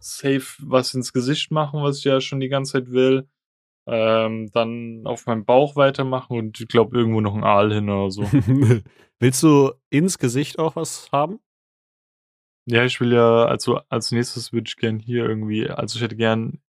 [0.00, 3.28] Safe was ins Gesicht machen, was ich ja schon die ganze Zeit will.
[3.90, 8.10] Ähm, dann auf meinem Bauch weitermachen und ich glaube irgendwo noch ein Aal hin oder
[8.10, 8.22] so.
[9.18, 11.40] Willst du ins Gesicht auch was haben?
[12.66, 16.16] Ja, ich will ja, also als nächstes würde ich gern hier irgendwie, also ich hätte
[16.16, 16.60] gern,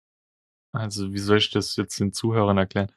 [0.72, 2.92] also wie soll ich das jetzt den Zuhörern erklären?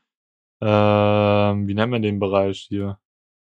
[0.61, 2.99] Ähm, wie nennt man den Bereich hier?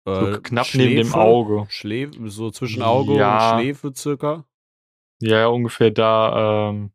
[0.06, 1.20] So Äh, knapp neben dem Schläfe?
[1.20, 1.66] Auge.
[1.70, 3.56] Schläfe, so zwischen Auge Ja.
[3.56, 4.46] und Schläfe circa.
[5.22, 6.92] Ja, ja, ungefähr da ähm,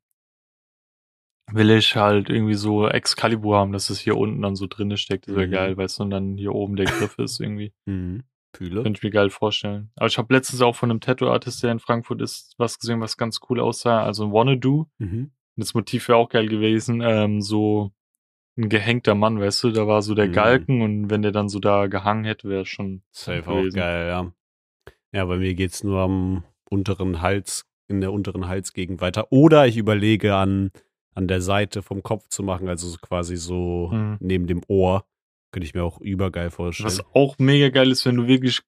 [1.52, 5.28] will ich halt irgendwie so Excalibur haben, dass es hier unten dann so drinne steckt.
[5.28, 5.52] Das wäre Mhm.
[5.52, 7.72] geil, weißt du, und dann hier oben der Griff ist irgendwie.
[7.86, 8.22] Mhm.
[8.52, 8.82] Fühle.
[8.82, 9.90] Könnte ich mir geil vorstellen.
[9.94, 13.16] Aber ich habe letztens auch von einem Tattoo-Artist, der in Frankfurt ist, was gesehen, was
[13.16, 14.02] ganz cool aussah.
[14.02, 14.88] Also ein Wanna-Do.
[14.98, 15.30] Mhm.
[15.54, 17.00] Das Motiv wäre auch geil gewesen.
[17.00, 17.92] Ähm, so
[18.58, 20.32] ein gehängter Mann, weißt du, da war so der Mhm.
[20.32, 23.76] Galgen und wenn der dann so da gehangen hätte, wäre schon Safe cool auch gewesen.
[23.76, 24.32] geil, ja.
[25.12, 29.30] Ja, bei mir geht's nur am unteren Hals, in der unteren Halsgegend weiter.
[29.30, 30.72] Oder ich überlege an,
[31.14, 34.16] an der Seite vom Kopf zu machen, also so quasi so Mhm.
[34.20, 35.04] neben dem Ohr.
[35.52, 36.86] Könnte ich mir auch übergeil vorstellen.
[36.86, 38.60] Was auch mega geil ist, wenn du wirklich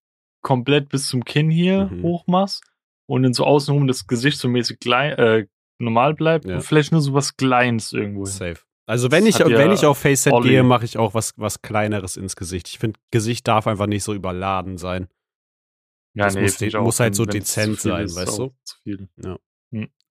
[0.43, 2.03] komplett bis zum Kinn hier Mhm.
[2.03, 2.65] hoch machst
[3.07, 5.47] und dann so außenrum das Gesicht so mäßig klein, äh,
[5.79, 6.57] normal bleibt Ja.
[6.57, 8.25] und vielleicht nur so was Kleines irgendwo.
[8.25, 8.59] Safe.
[8.87, 10.49] Also wenn Das ich, ja wenn ich auf Faceset Olli.
[10.51, 12.67] gehe, mache ich auch was, was Kleineres ins Gesicht.
[12.69, 15.07] Ich finde, Gesicht darf einfach nicht so überladen sein.
[16.15, 18.53] Ja, Das muss ich de- muss halt so dezent sein, weißt du?
[18.65, 19.09] Zu viel.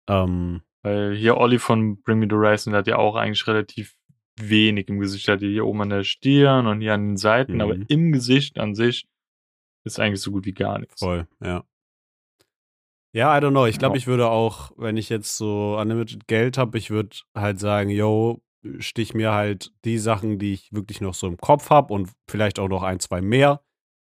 [0.08, 3.96] Ähm, Weil hier Olli von Bring Me the Horizon, hat ja auch eigentlich relativ
[4.40, 5.26] wenig im Gesicht.
[5.28, 7.60] Der hat ja hier oben an der Stirn und hier an den Seiten, Mhm.
[7.60, 9.06] aber im Gesicht an sich
[9.84, 10.98] ist eigentlich so gut wie gar nichts.
[11.00, 11.64] voll, ja.
[13.12, 13.66] Ja, I don't know.
[13.66, 17.58] Ich glaube, ich würde auch, wenn ich jetzt so unlimited Geld habe, ich würde halt
[17.58, 18.40] sagen, yo,
[18.78, 22.58] stich mir halt die Sachen, die ich wirklich noch so im Kopf habe und vielleicht
[22.60, 23.62] auch noch ein, zwei mehr,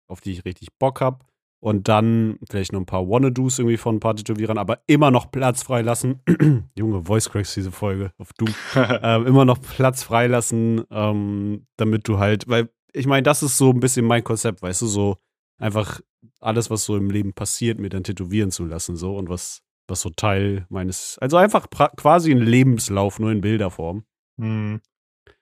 [0.07, 1.19] auf die ich richtig Bock habe.
[1.63, 5.31] Und dann vielleicht noch ein paar Wanna-Dos irgendwie von ein paar Tätowierern, aber immer noch
[5.31, 6.19] Platz freilassen.
[6.77, 8.53] Junge, Voice Cracks diese Folge auf Doom.
[8.75, 13.69] ähm, immer noch Platz freilassen, ähm, damit du halt, weil ich meine, das ist so
[13.69, 15.17] ein bisschen mein Konzept, weißt du, so
[15.57, 16.01] einfach
[16.41, 20.01] alles, was so im Leben passiert, mir dann tätowieren zu lassen, so und was, was
[20.01, 24.03] so Teil meines, also einfach quasi ein Lebenslauf, nur in Bilderform.
[24.37, 24.81] Hm.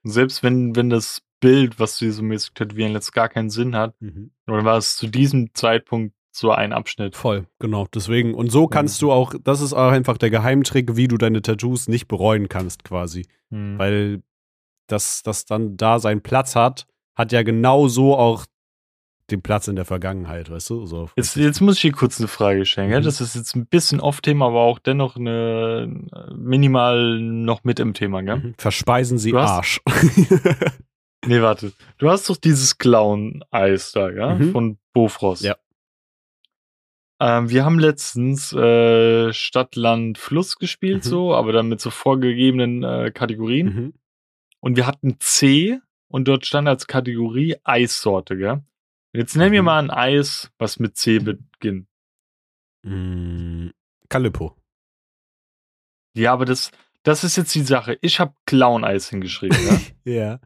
[0.03, 3.75] Selbst wenn, wenn das Bild, was du dir so mäßig tätowieren lässt, gar keinen Sinn
[3.75, 7.17] hat, dann war es zu diesem Zeitpunkt so ein Abschnitt.
[7.17, 7.87] Voll, genau.
[7.93, 11.41] Deswegen, und so kannst du auch, das ist auch einfach der Geheimtrick, wie du deine
[11.41, 13.25] Tattoos nicht bereuen kannst, quasi.
[13.49, 13.77] Hm.
[13.77, 14.23] Weil
[14.87, 18.45] das, das dann da seinen Platz hat, hat ja genau so auch
[19.31, 20.85] den Platz in der Vergangenheit, weißt du?
[20.85, 22.89] So, Jetzt, jetzt muss ich hier kurz eine Frage stellen.
[22.89, 23.03] Mhm.
[23.03, 25.89] Das ist jetzt ein bisschen off-Thema, aber auch dennoch eine
[26.35, 28.37] minimal noch mit im Thema, gell?
[28.37, 28.53] Mhm.
[28.57, 29.79] Verspeisen Sie Arsch.
[31.25, 31.73] Nee, warte.
[31.97, 34.35] Du hast doch dieses Clown-Eis da, ja?
[34.35, 34.51] Mhm.
[34.51, 35.43] Von Bofrost.
[35.43, 35.55] Ja.
[37.19, 41.09] Ähm, wir haben letztens äh, Stadt, Land, Fluss gespielt, Mhm.
[41.09, 43.67] so, aber dann mit so vorgegebenen äh, Kategorien.
[43.67, 43.93] mhm.
[44.59, 48.63] Und wir hatten C und dort stand als Kategorie Eissorte, gell?
[49.13, 49.65] Jetzt nenn mir Mhm.
[49.65, 51.87] mal ein Eis, was mit C beginnt.
[52.83, 53.69] Mm,
[54.09, 54.55] Calippo.
[56.15, 56.71] Ja, aber das,
[57.03, 57.97] das ist jetzt die Sache.
[58.01, 59.57] Ich habe Clown-Eis hingeschrieben,
[60.05, 60.11] ja?
[60.11, 60.39] Ja.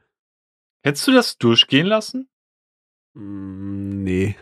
[0.86, 2.30] Hättest du das durchgehen lassen?
[3.15, 4.36] Mm, nee.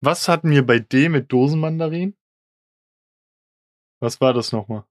[0.00, 2.16] Was hatten wir bei D mit Dosenmandarin?
[4.00, 4.84] Was war das nochmal?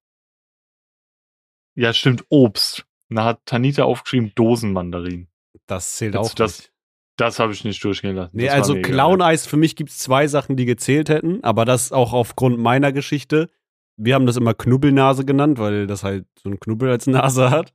[1.78, 2.86] Ja, stimmt, Obst.
[3.10, 5.30] Da hat Tanita aufgeschrieben Dosenmandarin.
[5.68, 6.72] Das zählt Jetzt auch das- nicht.
[7.18, 8.36] Das habe ich nicht durchgehen lassen.
[8.36, 8.82] Nee, Das also.
[8.82, 12.91] Clown-Eis, für mich gibt es zwei Sachen, die gezählt hätten, aber das auch aufgrund meiner
[12.91, 13.50] Geschichte.
[13.96, 17.74] Wir haben das immer Knubbelnase genannt, weil das halt so ein Knubbel als Nase hat.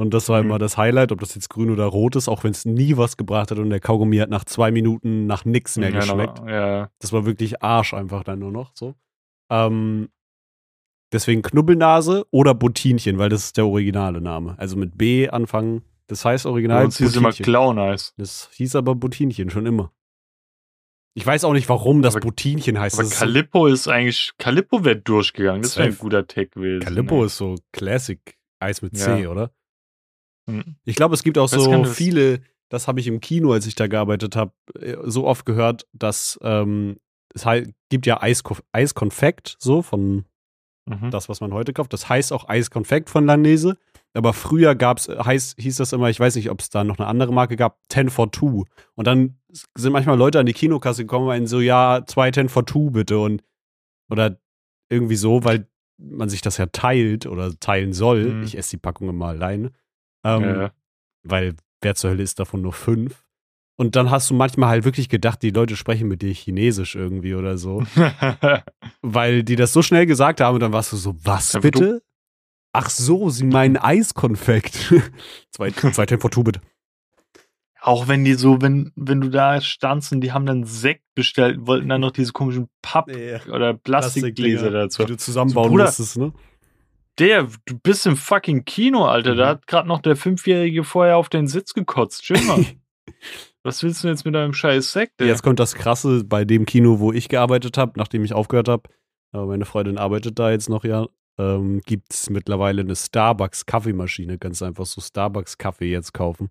[0.00, 0.48] Und das war Mhm.
[0.50, 3.16] immer das Highlight, ob das jetzt grün oder rot ist, auch wenn es nie was
[3.16, 6.40] gebracht hat und der Kaugummi hat nach zwei Minuten nach nichts mehr ja, geschmeckt.
[6.44, 8.94] na, ja, Das war wirklich Arsch einfach dann nur noch so.
[9.50, 10.08] Ähm,
[11.10, 14.54] Deswegen Knubbelnase oder Bottinchen, weil das ist der originale Name.
[14.58, 15.80] Also mit B anfangen.
[16.06, 16.84] Das heißt original.
[16.84, 17.32] Uns hieß immer.
[17.32, 18.12] Clown Eis.
[18.18, 19.90] Das hieß aber Bottinchen schon immer.
[21.14, 22.94] Ich weiß auch nicht, warum das Aber- Bottinchen heißt.
[22.96, 25.62] Aber Das ist Calippo ist eigentlich, Calippo wäre durchgegangen.
[25.62, 26.82] Das wäre ein guter Tag gewesen.
[26.82, 27.26] so, Calippo ey.
[27.26, 28.20] ist so Classic
[28.60, 29.30] Eis mit C, Ja.
[29.30, 29.50] oder?
[30.48, 30.76] Mhm.
[30.84, 31.94] Ich glaube, es gibt auch Was so das?
[31.96, 34.52] viele, das habe ich im Kino, als ich da gearbeitet habe,
[35.04, 36.98] so oft gehört, dass ähm,
[37.34, 40.24] es halt, gibt ja Eisko- Eiskonfekt, so von
[40.90, 41.10] Mhm.
[41.10, 41.92] das, was man heute kauft.
[41.92, 43.76] Das heißt auch Eiskonfekt von Langnese.
[44.14, 47.06] Aber früher gab's, heiß, hieß das immer, ich weiß nicht, ob es da noch eine
[47.06, 48.62] andere Marke gab, 10 for 2.
[48.94, 49.38] Und dann
[49.76, 52.88] sind manchmal Leute an die Kinokasse gekommen und meinen so, ja, zwei 10 for 2
[52.90, 53.18] bitte.
[53.18, 53.42] Und,
[54.08, 54.40] oder
[54.88, 58.24] irgendwie so, weil man sich das ja teilt oder teilen soll.
[58.36, 58.42] Mhm.
[58.44, 59.72] Ich esse die Packung immer alleine.
[60.24, 60.72] Ähm, Ja.
[61.22, 63.24] weil wer zur Hölle ist davon nur fünf?
[63.76, 67.34] Und dann hast du manchmal halt wirklich gedacht, die Leute sprechen mit dir Chinesisch irgendwie
[67.36, 67.84] oder so,
[69.02, 72.02] weil die das so schnell gesagt haben und dann warst du so, was Ja, bitte?
[72.72, 74.92] Ach so, sie meinen Eiskonfekt.
[75.52, 76.60] zwei, zwei two bitte.
[77.80, 81.66] Auch wenn die so, wenn, wenn du da standst und die haben dann Sekt bestellt,
[81.66, 83.08] wollten dann noch diese komischen Papp-
[83.48, 85.04] oder Plastikgläser dazu.
[85.04, 86.32] Die du zusammenbauen So, Bruder, musstest, ne?
[87.18, 89.34] Der, du bist im fucking Kino, Alter.
[89.34, 89.48] Da Mhm.
[89.48, 92.22] hat gerade noch der Fünfjährige vorher auf den Sitz gekotzt.
[92.22, 92.64] Chill mal.
[93.64, 95.20] Was willst du denn jetzt mit deinem scheiß Sekt?
[95.20, 95.26] ey?
[95.26, 98.88] Jetzt kommt das Krasse bei dem Kino, wo ich gearbeitet habe, nachdem ich aufgehört habe.
[99.32, 101.06] Aber meine Freundin arbeitet da jetzt noch ja.
[101.40, 104.38] Ähm, Gibt es mittlerweile eine Starbucks-Kaffeemaschine.
[104.38, 106.50] Kannst einfach so Starbucks-Kaffee jetzt kaufen.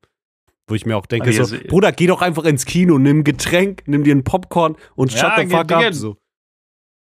[0.69, 3.23] Wo ich mir auch denke, Also so, Bruder, geh doch einfach ins Kino, nimm ein
[3.23, 5.93] Getränk, nimm dir ein Popcorn und Ja, shut the fuck up.
[5.93, 6.17] So.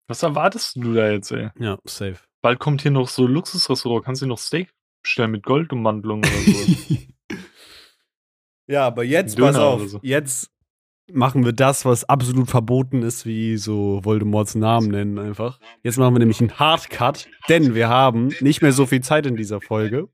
[0.07, 1.49] Was erwartest du da jetzt, ey?
[1.59, 2.19] Ja, safe.
[2.43, 4.05] Bald kommt hier noch so ein Luxusrestaurant.
[4.05, 4.73] Kannst du noch Steak
[5.03, 6.97] bestellen mit Goldummantelung oder so?
[8.67, 10.01] ja, aber jetzt, Döner pass auf, so.
[10.03, 10.51] jetzt
[11.13, 15.59] machen wir das, was absolut verboten ist, wie so Voldemorts Namen nennen einfach.
[15.83, 19.37] Jetzt machen wir nämlich einen Hardcut, denn wir haben nicht mehr so viel Zeit in
[19.37, 20.09] dieser Folge.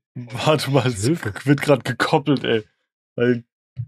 [0.45, 1.33] Warte mal, Hilfe.
[1.43, 2.63] wird gerade gekoppelt, ey.
[3.15, 3.43] Weil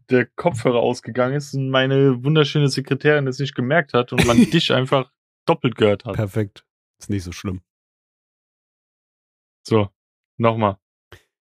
[0.10, 4.73] der Kopfhörer ausgegangen ist und meine wunderschöne Sekretärin das nicht gemerkt hat und man dich
[4.73, 5.12] einfach
[5.45, 6.15] doppelt gehört hat.
[6.15, 6.65] Perfekt.
[7.00, 7.62] Ist nicht so schlimm.
[9.67, 9.89] So,
[10.38, 10.77] nochmal.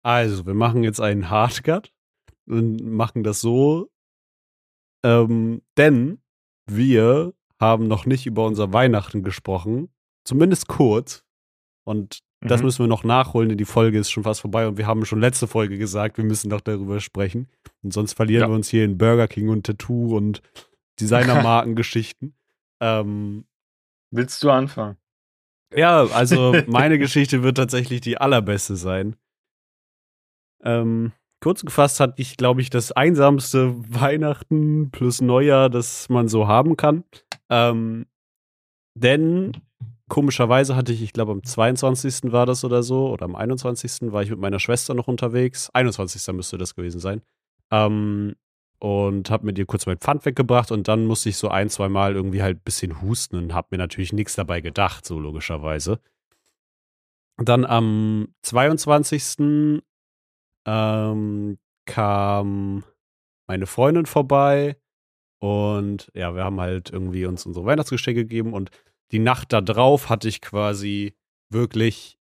[0.04, 1.91] Also, wir machen jetzt einen Hardcut
[2.45, 3.89] und machen das so,
[5.04, 6.21] ähm, denn
[6.69, 9.89] wir haben noch nicht über unser Weihnachten gesprochen,
[10.26, 11.23] zumindest kurz.
[11.86, 12.65] Und das Mhm.
[12.65, 15.19] müssen wir noch nachholen, denn die Folge ist schon fast vorbei und wir haben schon
[15.19, 17.47] letzte Folge gesagt, wir müssen noch darüber sprechen.
[17.82, 18.49] Und sonst verlieren Ja.
[18.49, 20.41] wir uns hier in Burger King und Tattoo und
[20.99, 22.36] Designermarkengeschichten.
[22.82, 23.45] ähm,
[24.12, 24.97] Willst du anfangen?
[25.75, 29.15] Ja, also meine Geschichte wird tatsächlich die allerbeste sein.
[30.63, 36.47] Ähm, kurz gefasst hatte ich, glaube ich, das einsamste Weihnachten plus Neujahr, das man so
[36.47, 37.03] haben kann.
[37.49, 38.05] Ähm,
[38.95, 39.51] denn
[40.09, 42.31] komischerweise hatte ich, ich glaube, am 22.
[42.31, 44.12] war das oder so, oder am 21.
[44.13, 45.69] war ich mit meiner Schwester noch unterwegs.
[45.73, 46.33] 21.
[46.33, 47.21] müsste das gewesen sein.
[47.71, 48.36] Ähm,
[48.84, 51.88] und habe mit ihr kurz mein Pfand weggebracht und dann musste ich so ein, zwei
[51.88, 56.02] Mal irgendwie halt ein bisschen husten und habe mir natürlich nichts dabei gedacht, so logischerweise.
[57.38, 59.82] Dann am 22.
[60.65, 62.84] Ähm, kam
[63.48, 64.76] meine Freundin vorbei
[65.39, 68.69] und ja, wir haben halt irgendwie uns unsere Weihnachtsgeschenke gegeben und
[69.13, 71.15] die Nacht da drauf hatte ich quasi
[71.50, 72.17] wirklich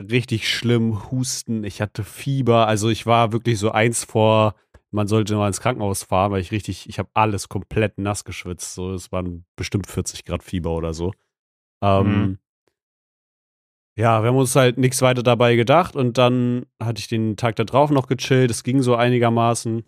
[0.00, 1.62] richtig schlimm Husten.
[1.62, 4.54] Ich hatte Fieber, also ich war wirklich so eins vor,
[4.92, 8.74] man sollte mal ins Krankenhaus fahren, weil ich richtig, ich habe alles komplett nass geschwitzt.
[8.74, 11.12] So, es waren bestimmt 40 Grad Fieber oder so.
[11.82, 12.38] Ähm, Mhm.
[13.96, 17.56] Ja, wir haben uns halt nichts weiter dabei gedacht und dann hatte ich den Tag
[17.56, 18.50] da drauf noch gechillt.
[18.50, 19.84] Es ging so einigermaßen.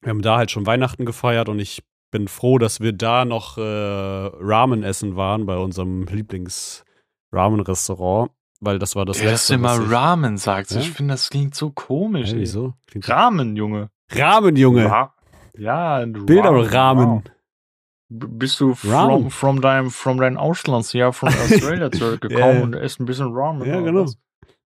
[0.00, 3.58] Wir haben da halt schon Weihnachten gefeiert und ich bin froh, dass wir da noch
[3.58, 9.52] äh, Ramen essen waren bei unserem Lieblings-Ramen-Restaurant, weil das war das dass letzte.
[9.54, 10.72] du immer was ich- Ramen sagst.
[10.72, 10.80] Ja?
[10.80, 12.32] Ich finde, das klingt so komisch.
[12.32, 12.40] Ey.
[12.40, 12.74] wieso?
[13.02, 13.90] Ramen, Junge.
[14.10, 14.86] Ramen, Junge.
[14.90, 15.14] Ra
[15.56, 17.08] ja, ein Bilder Ramen, Ramen.
[17.08, 17.22] wow.
[18.08, 23.06] Bist du from, from deinem from deinem Auslandsjahr von Australia zurückgekommen Ja, und isst ein
[23.06, 23.66] bisschen Ramen?
[23.66, 24.02] Ja, genau.
[24.04, 24.16] was?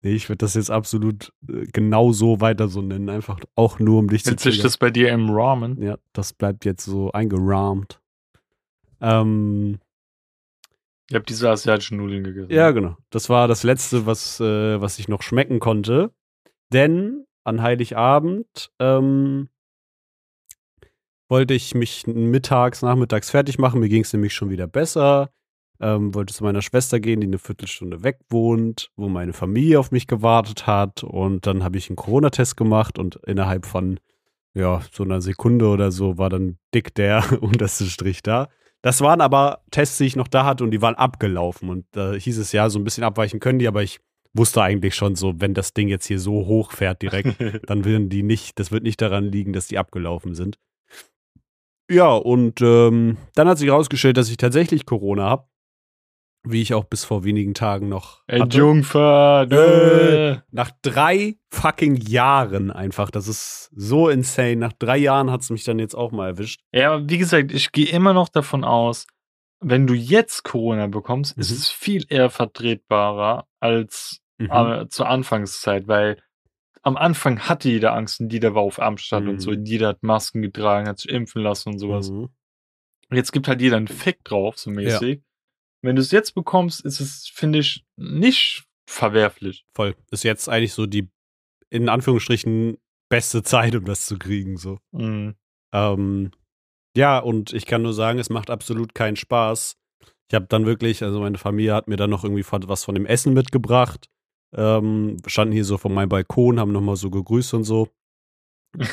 [0.02, 3.08] Nee, ich würde das jetzt absolut äh, genau so weiter so nennen.
[3.10, 5.80] Einfach auch nur, um dich zu Nennt sich das bei dir im Ramen?
[5.82, 8.00] Ja, das bleibt jetzt so eingerahmt.
[9.00, 9.78] Ähm,
[11.10, 12.52] Ihr habt diese asiatischen Nudeln gegessen.
[12.52, 12.96] ja, genau.
[13.10, 16.12] Das war das Letzte, was, äh, was ich noch schmecken konnte.
[16.72, 19.48] Denn an Heiligabend ähm,
[21.28, 23.80] wollte ich mich mittags, nachmittags fertig machen.
[23.80, 25.30] Mir ging es nämlich schon wieder besser.
[25.80, 29.92] Ähm, wollte zu meiner Schwester gehen, die eine Viertelstunde weg wohnt, wo meine Familie auf
[29.92, 31.04] mich gewartet hat.
[31.04, 34.00] Und dann habe ich einen Corona-Test gemacht und innerhalb von
[34.54, 38.48] ja, so einer Sekunde oder so war dann dick der unterste Strich da.
[38.82, 41.68] Das waren aber Tests, die ich noch da hatte und die waren abgelaufen.
[41.68, 44.00] Und da hieß es ja, so ein bisschen abweichen können die, aber ich
[44.38, 47.36] wusste eigentlich schon so, wenn das Ding jetzt hier so hoch fährt direkt,
[47.68, 50.58] dann würden die nicht, das wird nicht daran liegen, dass die abgelaufen sind.
[51.90, 55.44] Ja, und ähm, dann hat sich herausgestellt, dass ich tatsächlich Corona habe.
[56.46, 58.22] Wie ich auch bis vor wenigen Tagen noch.
[58.28, 59.52] Ey, Jungfahrt!
[59.52, 63.10] Äh, nach drei fucking Jahren einfach.
[63.10, 64.56] Das ist so insane.
[64.56, 66.60] Nach drei Jahren hat es mich dann jetzt auch mal erwischt.
[66.72, 69.06] Ja, aber wie gesagt, ich gehe immer noch davon aus,
[69.60, 71.40] wenn du jetzt Corona bekommst, Mhm.
[71.40, 74.50] ist es viel eher vertretbarer als Mhm.
[74.50, 76.22] äh, zur Anfangszeit, weil
[76.82, 79.30] am Anfang hatte jeder Angst und jeder war auf Amstadt Mhm.
[79.30, 79.52] und so.
[79.52, 82.10] Jeder hat Masken getragen, hat sich impfen lassen und sowas.
[82.10, 82.28] Mhm.
[83.10, 85.22] Und Jetzt gibt halt jeder einen Fick drauf, so mäßig.
[85.82, 89.64] Wenn du es jetzt bekommst, ist es, finde ich, nicht verwerflich.
[89.74, 89.94] Voll.
[90.10, 91.08] Ist jetzt eigentlich so die,
[91.70, 92.78] in Anführungsstrichen,
[93.08, 94.56] beste Zeit, um das zu kriegen.
[94.56, 94.78] So.
[94.92, 95.34] Mhm.
[95.72, 96.30] Ähm,
[96.96, 99.76] ja, und ich kann nur sagen, es macht absolut keinen Spaß.
[100.30, 103.06] Ich habe dann wirklich, also meine Familie hat mir dann noch irgendwie was von dem
[103.06, 104.08] Essen mitgebracht.
[104.56, 107.88] Ähm, standen hier so vor meinem Balkon, haben nochmal so gegrüßt und so.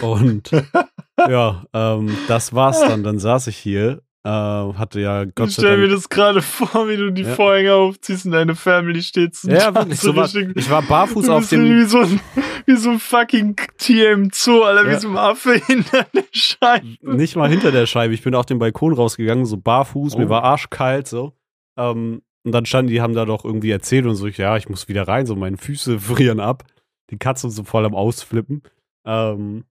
[0.01, 0.51] Und
[1.29, 3.03] ja, ähm, das war's dann.
[3.03, 5.97] Dann saß ich hier, äh, hatte ja Gott ich sei stell mir Dank.
[5.99, 7.35] das gerade vor, wie du die Ja.
[7.35, 11.29] Vorhänge aufziehst und deine Family steht so Ja, wirklich, so war, richtig- ich war barfuß
[11.29, 11.63] auf dem.
[11.65, 12.19] wie so ein,
[12.65, 14.95] wie so ein fucking Tier im Zoo, Alter, Ja.
[14.95, 16.87] wie so ein Affe hinter der Scheibe.
[17.15, 18.13] nicht mal hinter der Scheibe.
[18.13, 20.29] Ich bin auf den Balkon rausgegangen, so barfuß, mir Oh.
[20.29, 21.33] war arschkalt so.
[21.77, 24.69] Ähm, und dann standen die, haben da doch irgendwie erzählt und so, ich, ja, ich
[24.69, 26.63] muss wieder rein, so meine Füße frieren ab.
[27.09, 28.61] Die Katze so voll am Ausflippen.
[29.05, 29.65] Ähm,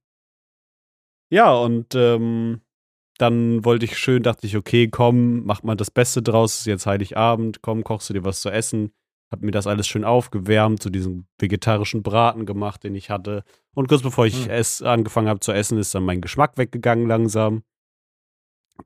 [1.31, 2.61] ja, und ähm,
[3.18, 6.87] dann wollte ich schön, dachte ich, okay, komm, mach mal das Beste draus, ist jetzt
[6.87, 8.93] Heiligabend, komm, kochst du dir was zu essen.
[9.31, 13.45] Hab mir das alles schön aufgewärmt, so diesen vegetarischen Braten gemacht, den ich hatte.
[13.75, 14.51] Und kurz bevor ich Hm.
[14.51, 17.62] es angefangen habe zu essen, ist dann mein Geschmack weggegangen langsam,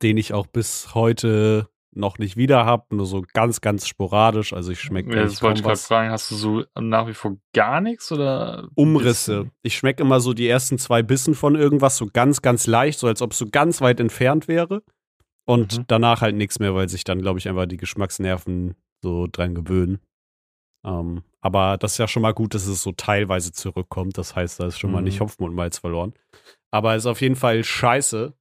[0.03, 1.69] den ich auch bis heute
[1.99, 4.53] noch nicht wieder habe, nur so ganz, ganz sporadisch.
[4.53, 7.37] Also ich schmecke Ja, das wollte ich gerade fragen, hast du so nach wie vor
[7.53, 8.69] gar nichts oder?
[8.75, 9.51] Umrisse.
[9.63, 13.07] Ich schmecke immer so die ersten zwei Bissen von irgendwas so ganz, ganz leicht, so
[13.07, 14.83] als ob es so ganz weit entfernt wäre.
[15.47, 15.85] Und Mhm.
[15.89, 19.99] danach halt nichts mehr, weil sich dann, glaube ich, einfach die Geschmacksnerven so dran gewöhnen.
[20.87, 24.19] Ähm, aber das ist ja schon mal gut, dass es so teilweise zurückkommt.
[24.19, 25.05] Das heißt, da ist schon mal Mhm.
[25.05, 26.13] nicht Hopfen und Malz verloren.
[26.71, 28.35] Aber es ist auf jeden Fall scheiße.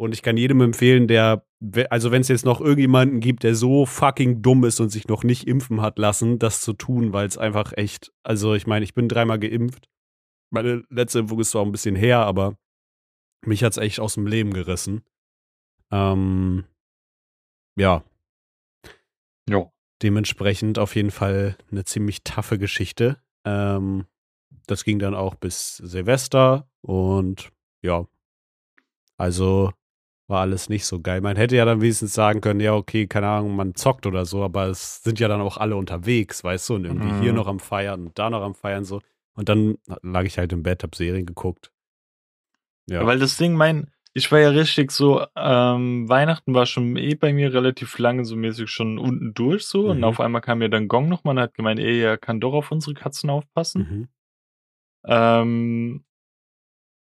[0.00, 1.44] Und ich kann jedem empfehlen, der,
[1.90, 5.24] also wenn es jetzt noch irgendjemanden gibt, der so fucking dumm ist und sich noch
[5.24, 8.94] nicht impfen hat lassen, das zu tun, weil es einfach echt, also ich meine, ich
[8.94, 9.88] bin dreimal geimpft.
[10.50, 12.56] Meine letzte Impfung ist zwar ein bisschen her, aber
[13.44, 15.02] mich hat es echt aus dem Leben gerissen.
[15.90, 16.64] Ähm,
[17.76, 18.04] ja,
[19.48, 19.70] Ja.
[20.02, 23.20] dementsprechend auf jeden Fall eine ziemlich taffe Geschichte.
[23.44, 24.06] Ähm,
[24.66, 27.50] das ging dann auch bis Silvester und
[27.82, 28.06] ja,
[29.16, 29.72] also
[30.28, 31.20] war alles nicht so geil.
[31.22, 34.44] Man hätte ja dann wenigstens sagen können, ja, okay, keine Ahnung, man zockt oder so,
[34.44, 37.20] aber es sind ja dann auch alle unterwegs, weißt du, und irgendwie Mhm.
[37.22, 39.00] hier noch am Feiern und da noch am Feiern so.
[39.34, 41.72] Und dann lag ich halt im Bett, hab Serien geguckt.
[42.90, 43.06] Ja.
[43.06, 47.32] Weil das Ding, mein, ich war ja richtig so, ähm, Weihnachten war schon eh bei
[47.32, 50.04] mir relativ lange so mäßig schon unten durch so und Mhm.
[50.04, 52.70] auf einmal kam mir dann Gong nochmal und hat gemeint, ey, er kann doch auf
[52.72, 53.82] unsere Katzen aufpassen.
[53.90, 54.08] mhm.
[55.06, 56.04] Ähm,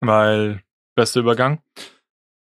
[0.01, 0.63] weil,
[0.95, 1.63] bester Übergang.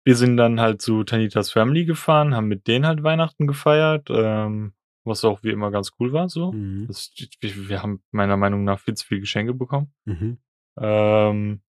[0.08, 4.72] Wir sind dann halt zu Tanitas Family gefahren, haben mit denen halt Weihnachten gefeiert, ähm,
[5.04, 6.54] was auch wie immer ganz cool war, so.
[6.54, 6.88] Mhm.
[6.88, 9.94] Das, wir, wir haben meiner Meinung nach viel zu viele Geschenke bekommen.
[10.06, 10.38] Mhm.
[10.80, 11.62] Ähm,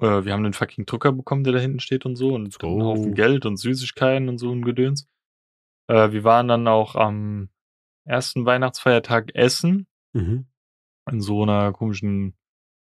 [0.00, 2.72] äh, wir haben den fucking Drucker bekommen, der da hinten steht und so und go.
[2.72, 5.06] einen Haufen Geld und Süßigkeiten und so ein Gedöns.
[5.88, 7.50] Äh, wir waren dann auch am
[8.06, 10.46] ersten Weihnachtsfeiertag essen Mhm.
[11.10, 12.37] in so einer komischen,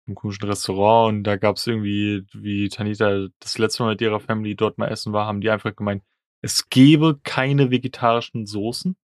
[0.05, 4.19] einem komischen Restaurant und da gab es irgendwie, wie Tanita das letzte Mal mit ihrer
[4.19, 6.03] Family dort mal essen war, haben die einfach gemeint,
[6.41, 8.97] es gäbe keine vegetarischen Soßen.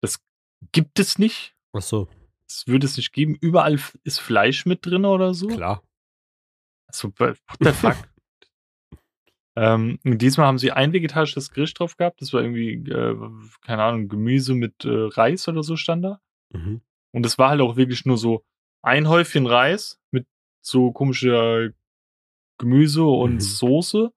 [0.00, 0.20] Das
[0.72, 1.54] gibt es nicht.
[1.74, 2.08] Ach so,
[2.48, 3.36] Es würde es nicht geben.
[3.40, 5.48] Überall ist Fleisch mit drin oder so.
[5.48, 5.82] klar.
[6.86, 7.96] Also, what the fuck?
[9.56, 12.22] ähm, diesmal haben sie ein vegetarisches Gericht drauf gehabt.
[12.22, 13.16] Das war irgendwie, äh,
[13.60, 16.20] keine Ahnung, Gemüse mit äh, Reis oder so stand da.
[16.54, 16.80] Mhm.
[17.12, 18.44] Und es war halt auch wirklich nur so
[18.86, 20.26] ein Häufchen Reis mit
[20.62, 21.70] so komischer
[22.58, 23.40] Gemüse und Mhm.
[23.40, 24.10] Soße.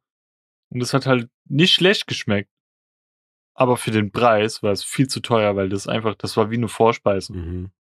[0.72, 2.51] Und es hat halt nicht schlecht geschmeckt.
[3.55, 6.55] Aber für den Preis war es viel zu teuer, weil das einfach, das war wie
[6.57, 7.34] eine Vorspeise.
[7.34, 7.72] Mhm.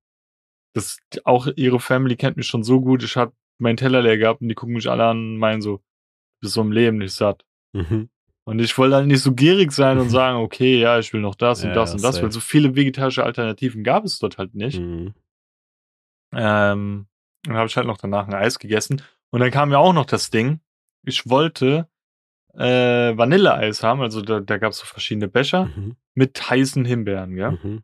[0.73, 3.03] Das, auch ihre Family kennt mich schon so gut.
[3.03, 5.77] Ich hab meinen Teller leer gehabt und die gucken mich alle an und meinen so,
[5.77, 5.83] du
[6.41, 7.45] bist so im Leben nicht satt.
[7.73, 8.09] Mhm.
[8.45, 11.35] Und ich wollte halt nicht so gierig sein und sagen, okay, ja, ich will noch
[11.35, 14.55] das und Ja, das und das, weil so viele vegetarische Alternativen gab es dort halt
[14.55, 14.79] nicht.
[14.79, 15.13] Mhm.
[16.33, 17.07] Ähm,
[17.43, 19.01] dann habe ich halt noch danach ein Eis gegessen.
[19.31, 20.59] Und dann kam ja auch noch das Ding,
[21.03, 21.87] ich wollte
[22.55, 24.01] äh, Vanilleeis haben.
[24.01, 25.95] Also da, da gab es so verschiedene Becher Mhm.
[26.15, 27.51] mit heißen Himbeeren, ja.
[27.51, 27.83] Mhm.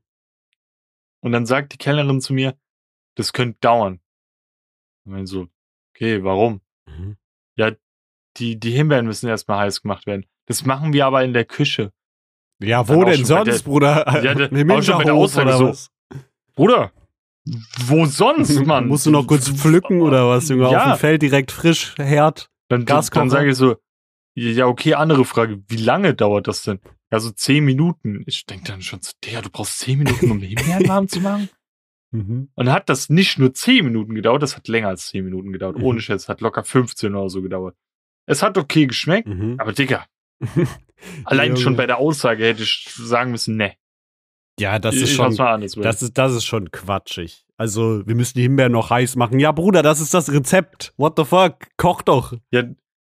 [1.22, 2.58] Und dann sagt die Kellnerin zu mir,
[3.16, 4.00] das könnte dauern.
[5.06, 5.48] Und ich so,
[5.96, 6.62] okay, warum?
[6.88, 7.18] Mhm.
[8.38, 10.26] Die, die Himbeeren müssen erstmal heiß gemacht werden.
[10.48, 11.94] Das machen wir aber in der Küche.
[12.62, 14.22] Ja, Dann wo denn sonst, der- Bruder?
[14.24, 15.74] Ja, der- auch schon bei der Aussage so.
[16.54, 16.92] Bruder,
[17.86, 18.88] wo sonst, Mann?
[18.88, 20.72] Musst du noch kurz pflücken oder was, Junge?
[20.72, 20.86] Ja.
[20.92, 22.50] Auf dem Feld direkt frisch, Herd.
[22.70, 23.22] Dann, Gaskocher?
[23.22, 23.76] dann sage ich so,
[24.36, 25.64] ja, okay, andere Frage.
[25.68, 26.80] Wie lange dauert das denn?
[27.12, 28.24] Ja, so zehn Minuten.
[28.26, 31.50] Ich denke dann schon so, der, du brauchst zehn Minuten, um Himbeeren warm zu machen?
[32.12, 32.50] Mhm.
[32.56, 35.80] Und hat das nicht nur 10 Minuten gedauert, das hat länger als 10 Minuten gedauert.
[35.80, 35.84] Mhm.
[35.84, 37.76] Ohne Schätz, hat locker 15 oder so gedauert.
[38.26, 39.56] Es hat okay geschmeckt, Mhm.
[39.58, 40.06] aber Digga,
[41.26, 43.74] allein schon bei der Aussage hätte ich sagen müssen, ne.
[44.60, 47.46] Ja, das ich, ist schon, das ist, das ist schon quatschig.
[47.58, 49.40] Also, wir müssen die Himbeeren noch heiß machen.
[49.40, 50.94] Ja, Bruder, das ist das Rezept.
[50.98, 51.68] What the fuck?
[51.78, 52.34] Koch doch.
[52.52, 52.64] Ja,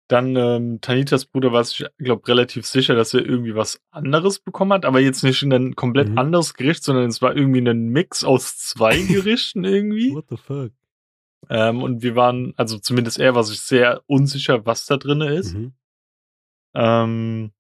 [0.08, 4.74] dann ähm, Tanitas Bruder war sich, glaube relativ sicher, dass er irgendwie was anderes bekommen
[4.74, 6.18] hat, aber jetzt nicht in ein komplett Mhm.
[6.18, 10.14] anderes Gericht, sondern es war irgendwie ein Mix aus zwei Gerichten irgendwie.
[10.14, 10.72] What the fuck?
[11.50, 15.54] ähm, und wir waren, also zumindest er war sich sehr unsicher, was da drin ist.
[15.56, 15.74] Mhm.
[16.76, 17.52] Ähm,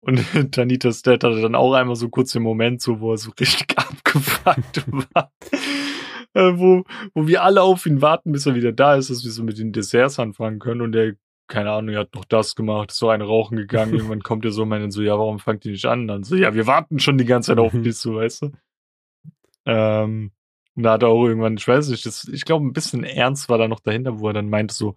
[0.00, 0.18] und
[0.52, 3.66] Tanitas Dad hatte dann auch einmal so kurz den Moment, so, wo er so richtig
[3.76, 4.84] abgefuckt
[5.14, 5.32] war.
[6.34, 6.84] äh, wo,
[7.14, 9.58] wo wir alle auf ihn warten, bis er wieder da ist, dass wir so mit
[9.58, 10.80] den Desserts anfangen können.
[10.82, 11.14] Und der,
[11.48, 13.92] keine Ahnung, er hat noch das gemacht, ist so eine rauchen gegangen.
[13.94, 16.06] Irgendwann kommt er so und meint so, ja, warum fangt ihr nicht an?
[16.06, 17.82] Dann so, ja, wir warten schon die ganze Zeit auf Mhm.
[17.82, 18.52] dich, so, weißt du.
[19.66, 20.32] Ähm,
[20.76, 23.48] und da hat er auch irgendwann, ich weiß nicht, das, ich glaube, ein bisschen ernst
[23.48, 24.96] war da noch dahinter, wo er dann meinte so,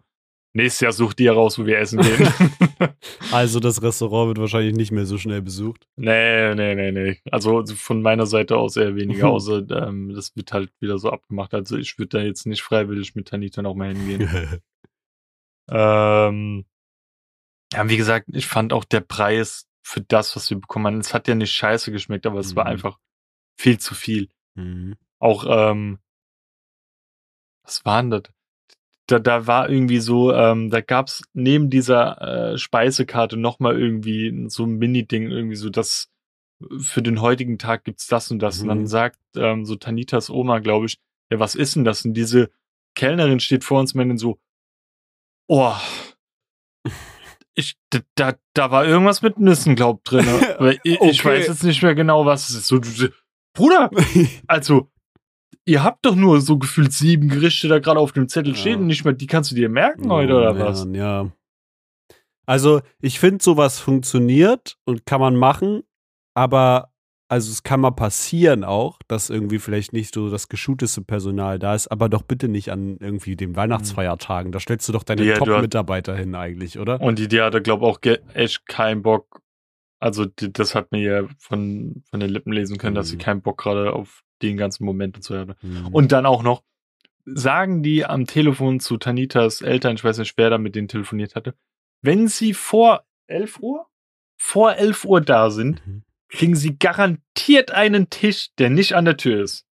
[0.54, 2.28] nächstes Jahr sucht ihr raus, wo wir essen gehen.
[3.32, 5.88] Also, das Restaurant wird wahrscheinlich nicht mehr so schnell besucht.
[5.96, 7.22] Nee, nee, nee, nee.
[7.32, 9.32] Also von meiner Seite aus eher weniger, Mhm.
[9.34, 11.54] außer ähm, das wird halt wieder so abgemacht.
[11.54, 14.22] Also ich würde da jetzt nicht freiwillig mit Tanita noch mal hingehen.
[15.70, 16.66] ähm,
[17.74, 21.14] ja, wie gesagt, ich fand auch der Preis für das, was wir bekommen haben, es
[21.14, 22.72] hat ja nicht scheiße geschmeckt, aber es war Mhm.
[22.72, 23.00] einfach
[23.58, 24.30] viel zu viel.
[24.56, 24.96] Mhm.
[25.20, 26.00] Auch, ähm,
[27.64, 28.24] was war denn das?
[29.12, 34.64] Da, da war irgendwie so, ähm, da gab's neben dieser äh, Speisekarte nochmal irgendwie so
[34.66, 36.10] ein Mini-Ding, irgendwie so, das
[36.80, 38.62] für den heutigen Tag gibt's das und das.
[38.62, 38.88] Und dann Mhm.
[38.88, 40.98] sagt ähm, so Tanitas Oma, glaube ich,
[41.32, 42.06] ja, was ist denn das?
[42.06, 42.52] Und diese
[42.96, 44.40] Kellnerin steht vor uns dann so,
[45.48, 45.74] oh,
[47.54, 48.36] ich, da, da,
[48.72, 50.26] war irgendwas mit Nüssen, glaub, drin.
[50.84, 51.26] Ich, ich Okay.
[51.26, 52.68] weiß jetzt nicht mehr genau, was es ist.
[52.68, 52.80] So,
[53.54, 53.90] Bruder,
[54.48, 54.91] also,
[55.66, 58.58] ihr habt doch nur so gefühlt sieben Gerichte da gerade auf dem Zettel Ja.
[58.60, 60.88] stehen und nicht mal, die kannst du dir merken heute oder Oh, was?
[60.92, 61.32] Ja.
[62.46, 65.84] Also, ich finde, sowas funktioniert und kann man machen,
[66.34, 66.90] aber
[67.30, 71.76] also es kann mal passieren auch, dass irgendwie vielleicht nicht so das geschulteste Personal da
[71.76, 74.52] ist, aber doch bitte nicht an irgendwie den Weihnachtsfeiertagen.
[74.52, 77.00] Da stellst du doch deine Ja, Top-Mitarbeiter hin eigentlich, oder?
[77.00, 79.42] Und die, die hatte, glaube auch ge- echt keinen Bock.
[80.02, 83.20] Also, die, das hat mir ja von, von den Lippen lesen können, dass sie Mhm.
[83.22, 85.56] keinen Bock gerade auf den ganzen Moment und so hatte.
[85.62, 85.88] Mhm.
[85.88, 86.64] Und dann auch noch,
[87.26, 91.36] sagen die am Telefon zu Tanitas Eltern, ich weiß nicht, wer da mit denen telefoniert
[91.36, 91.54] hatte,
[92.02, 93.86] wenn sie vor 11 Uhr,
[94.38, 96.04] vor 11 Uhr da sind, Mhm.
[96.30, 99.66] kriegen sie garantiert einen Tisch, der nicht an der Tür ist.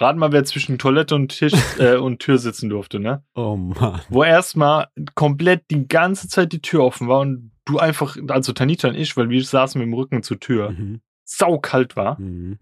[0.00, 3.22] Rat mal, wer zwischen Toilette und Tisch äh, und Tür sitzen durfte, ne?
[3.36, 4.00] Oh Mann.
[4.08, 8.88] Wo erstmal komplett die ganze Zeit die Tür offen war und du einfach, also Tanita
[8.88, 11.00] und ich, weil wir saßen mit dem Rücken zur Tür, Mhm.
[11.22, 12.20] saukalt war.
[12.20, 12.58] Mhm.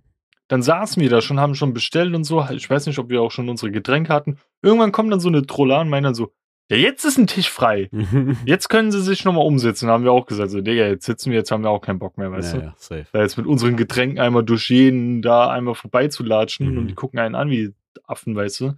[0.53, 2.47] Dann saßen wir da schon, haben schon bestellt und so.
[2.51, 4.37] Ich weiß nicht, ob wir auch schon unsere Getränke hatten.
[4.61, 6.35] Irgendwann kommt dann so eine Troller und meint dann so,
[6.71, 7.89] ja, jetzt ist ein Tisch frei.
[8.45, 9.89] Jetzt können sie sich nochmal umsetzen.
[9.89, 12.19] Haben wir auch gesagt, so, Digga, jetzt sitzen wir, jetzt haben wir auch keinen Bock
[12.19, 12.67] mehr, weißt ja, du?
[12.67, 13.07] ja, safe.
[13.15, 16.79] Da jetzt mit unseren Getränken einmal durch jeden da einmal vorbeizulatschen Mhm.
[16.79, 17.73] und die gucken einen an wie
[18.05, 18.75] Affen, weißt du?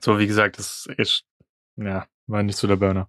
[0.00, 1.24] So, wie gesagt, das ist echt,
[1.76, 3.08] ja, war nicht so der Burner.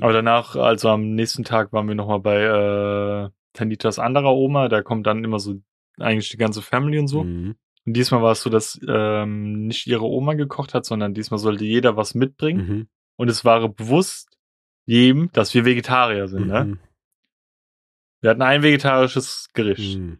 [0.00, 4.82] Aber danach, also am nächsten Tag waren wir nochmal bei äh, Tanitas anderer Oma, da
[4.82, 5.60] kommt dann immer so
[5.98, 7.24] eigentlich die ganze Family und so.
[7.24, 7.56] Mhm.
[7.86, 11.64] Und diesmal war es so, dass ähm, nicht ihre Oma gekocht hat, sondern diesmal sollte
[11.64, 12.66] jeder was mitbringen.
[12.66, 12.88] Mhm.
[13.16, 14.38] Und es war bewusst
[14.86, 16.46] jedem, dass wir Vegetarier sind.
[16.46, 16.64] Ne?
[16.64, 16.78] Mhm.
[18.20, 20.18] Wir hatten ein vegetarisches Gericht, Mhm.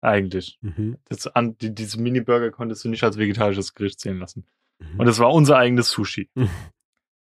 [0.00, 0.58] eigentlich.
[0.60, 0.98] Mhm.
[1.08, 4.46] Das, an, die, diese Mini-Burger konntest du nicht als vegetarisches Gericht zählen lassen.
[4.78, 5.00] Mhm.
[5.00, 6.30] Und es war unser eigenes Sushi.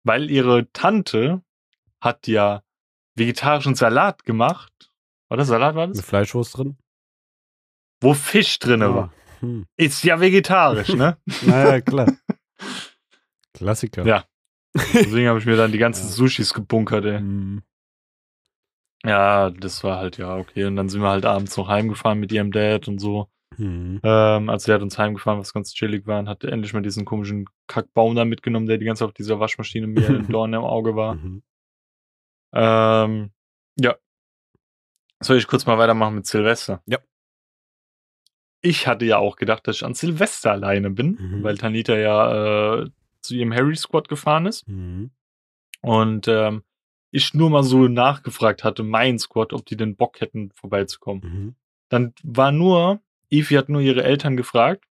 [0.05, 1.43] Weil ihre Tante
[2.01, 2.63] hat ja
[3.17, 4.88] vegetarischen Salat gemacht.
[5.31, 6.05] Oder Salat war Mit das?
[6.05, 6.77] Fleischwurst drin?
[8.01, 8.95] Wo Fisch drin Ah.
[8.95, 9.13] war.
[9.41, 9.67] Hm.
[9.77, 11.17] Ist ja vegetarisch, ne?
[11.47, 12.13] Naja, klar.
[13.55, 14.05] Klassiker.
[14.07, 14.25] Ja.
[14.75, 16.13] Deswegen habe ich mir dann die ganzen Ja.
[16.13, 17.21] Sushis gebunkert, ey.
[17.21, 17.63] Mhm.
[19.05, 20.65] Ja, das war halt, ja, okay.
[20.65, 23.29] Und dann sind wir halt abends noch heimgefahren mit ihrem Dad und so.
[23.57, 24.01] Mhm.
[24.03, 27.05] Ähm, also der hat uns heimgefahren, was ganz chillig war und hat endlich mal diesen
[27.05, 30.63] komischen Kackbaum da mitgenommen, der die ganze Zeit auf dieser Waschmaschine mir ein Dorn im
[30.63, 31.15] Auge war.
[31.15, 31.43] Mhm.
[32.55, 33.31] Ähm,
[33.81, 33.97] ja.
[35.21, 36.83] Soll ich kurz mal weitermachen mit Silvester?
[36.87, 36.99] Ja.
[38.61, 41.43] Ich hatte ja auch gedacht, dass ich an Silvester alleine bin, Mhm.
[41.43, 42.91] weil Tanita ja äh,
[43.21, 44.67] zu ihrem Harry Squad gefahren ist.
[44.69, 45.11] Mhm.
[45.81, 46.63] Und ähm,
[47.11, 51.23] ich nur mal so nachgefragt hatte, mein Squad, ob die den Bock hätten, vorbeizukommen.
[51.23, 51.55] Mhm.
[51.89, 53.01] Dann war nur,
[53.31, 54.85] Evie hat nur ihre Eltern gefragt.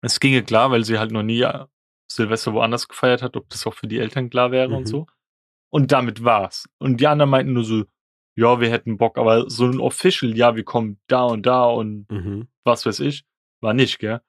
[0.00, 1.66] Es ginge klar, weil sie halt noch nie äh,
[2.10, 4.74] Silvester woanders gefeiert hat, ob das auch für die Eltern klar wäre Mhm.
[4.74, 5.06] und so.
[5.70, 6.66] Und damit war's.
[6.78, 7.84] Und die anderen meinten nur so,
[8.36, 12.06] ja, wir hätten Bock, aber so ein Official, ja, wir kommen da und da und
[12.10, 12.48] Mhm.
[12.64, 13.24] was weiß ich,
[13.60, 14.20] war nicht, gell?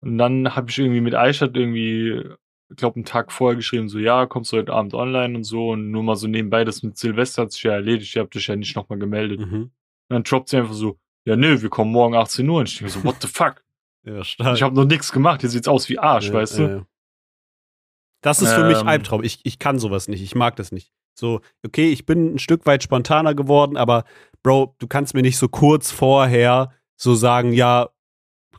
[0.00, 2.22] Und dann habe ich irgendwie mit Aishat irgendwie,
[2.70, 5.70] ich glaube, einen Tag vorher geschrieben, so, ja, kommst du heute Abend online und so
[5.70, 8.46] und nur mal so nebenbei, das mit Silvester hat sich ja erledigt, ihr habt dich
[8.46, 9.40] ja nicht nochmal gemeldet.
[9.40, 9.70] Und Mhm.
[10.10, 12.60] dann droppt sie einfach so, ja, nö, wir kommen morgen 18 Uhr.
[12.60, 13.62] Und ich denke so, what the fuck?
[14.06, 14.54] Ja, stark.
[14.56, 16.62] Ich habe noch nichts gemacht, hier sieht's aus wie Arsch, Ja, weißt du?
[16.64, 16.86] ja.
[18.20, 18.86] Das ist für mich Ähm.
[18.88, 19.22] Albtraum.
[19.24, 20.22] Ich, ich kann sowas nicht.
[20.22, 20.92] Ich mag das nicht.
[21.14, 24.04] So, okay, ich bin ein Stück weit spontaner geworden, aber
[24.42, 27.88] Bro, du kannst mir nicht so kurz vorher so sagen, ja,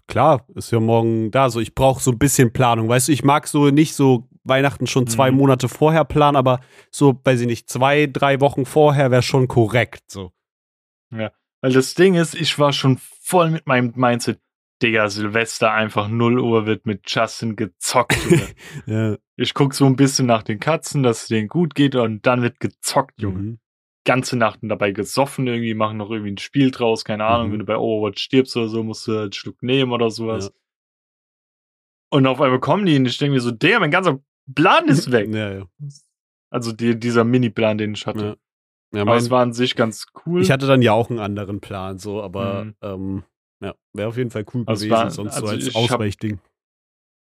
[0.07, 1.49] klar, ist ja morgen da.
[1.49, 2.89] So, ich brauche so ein bisschen Planung.
[2.89, 5.37] Weißt du, ich mag so nicht so Weihnachten schon zwei Mhm.
[5.37, 6.59] Monate vorher planen, aber
[6.91, 10.03] so, weiß ich nicht, zwei, drei Wochen vorher wäre schon korrekt.
[10.11, 10.31] So.
[11.11, 14.39] Weil das Ding ist, ich war schon voll mit meinem Mindset,
[14.81, 18.17] Digga, Silvester einfach 0 Uhr wird mit Justin gezockt.
[18.29, 18.47] Junge.
[18.85, 19.17] Ja.
[19.37, 22.41] ich guck so ein bisschen nach den Katzen, dass es denen gut geht und dann
[22.41, 23.37] wird gezockt, Junge.
[23.39, 23.59] Mhm.
[24.05, 27.51] Ganze Nacht dabei gesoffen irgendwie, machen noch irgendwie ein Spiel draus, keine Ahnung, Mhm.
[27.53, 30.45] wenn du bei Overwatch stirbst oder so, musst du halt einen Schluck nehmen oder sowas.
[30.45, 30.51] Ja.
[32.11, 34.19] Und auf einmal kommen die und ich denke mir so, Digga, mein ganzer
[34.53, 35.33] Plan ist weg.
[35.33, 35.65] Ja, ja.
[36.51, 38.37] Also die, dieser Mini-Plan, den ich hatte.
[38.93, 38.97] Ja.
[38.97, 40.41] ja Aber es war an sich ganz cool.
[40.41, 42.75] ich hatte dann ja auch einen anderen Plan, so, aber Mhm.
[42.81, 43.23] ähm,
[43.61, 46.39] ja, wäre auf jeden Fall cool Also es gewesen, war- sonst also so als Ausweichding.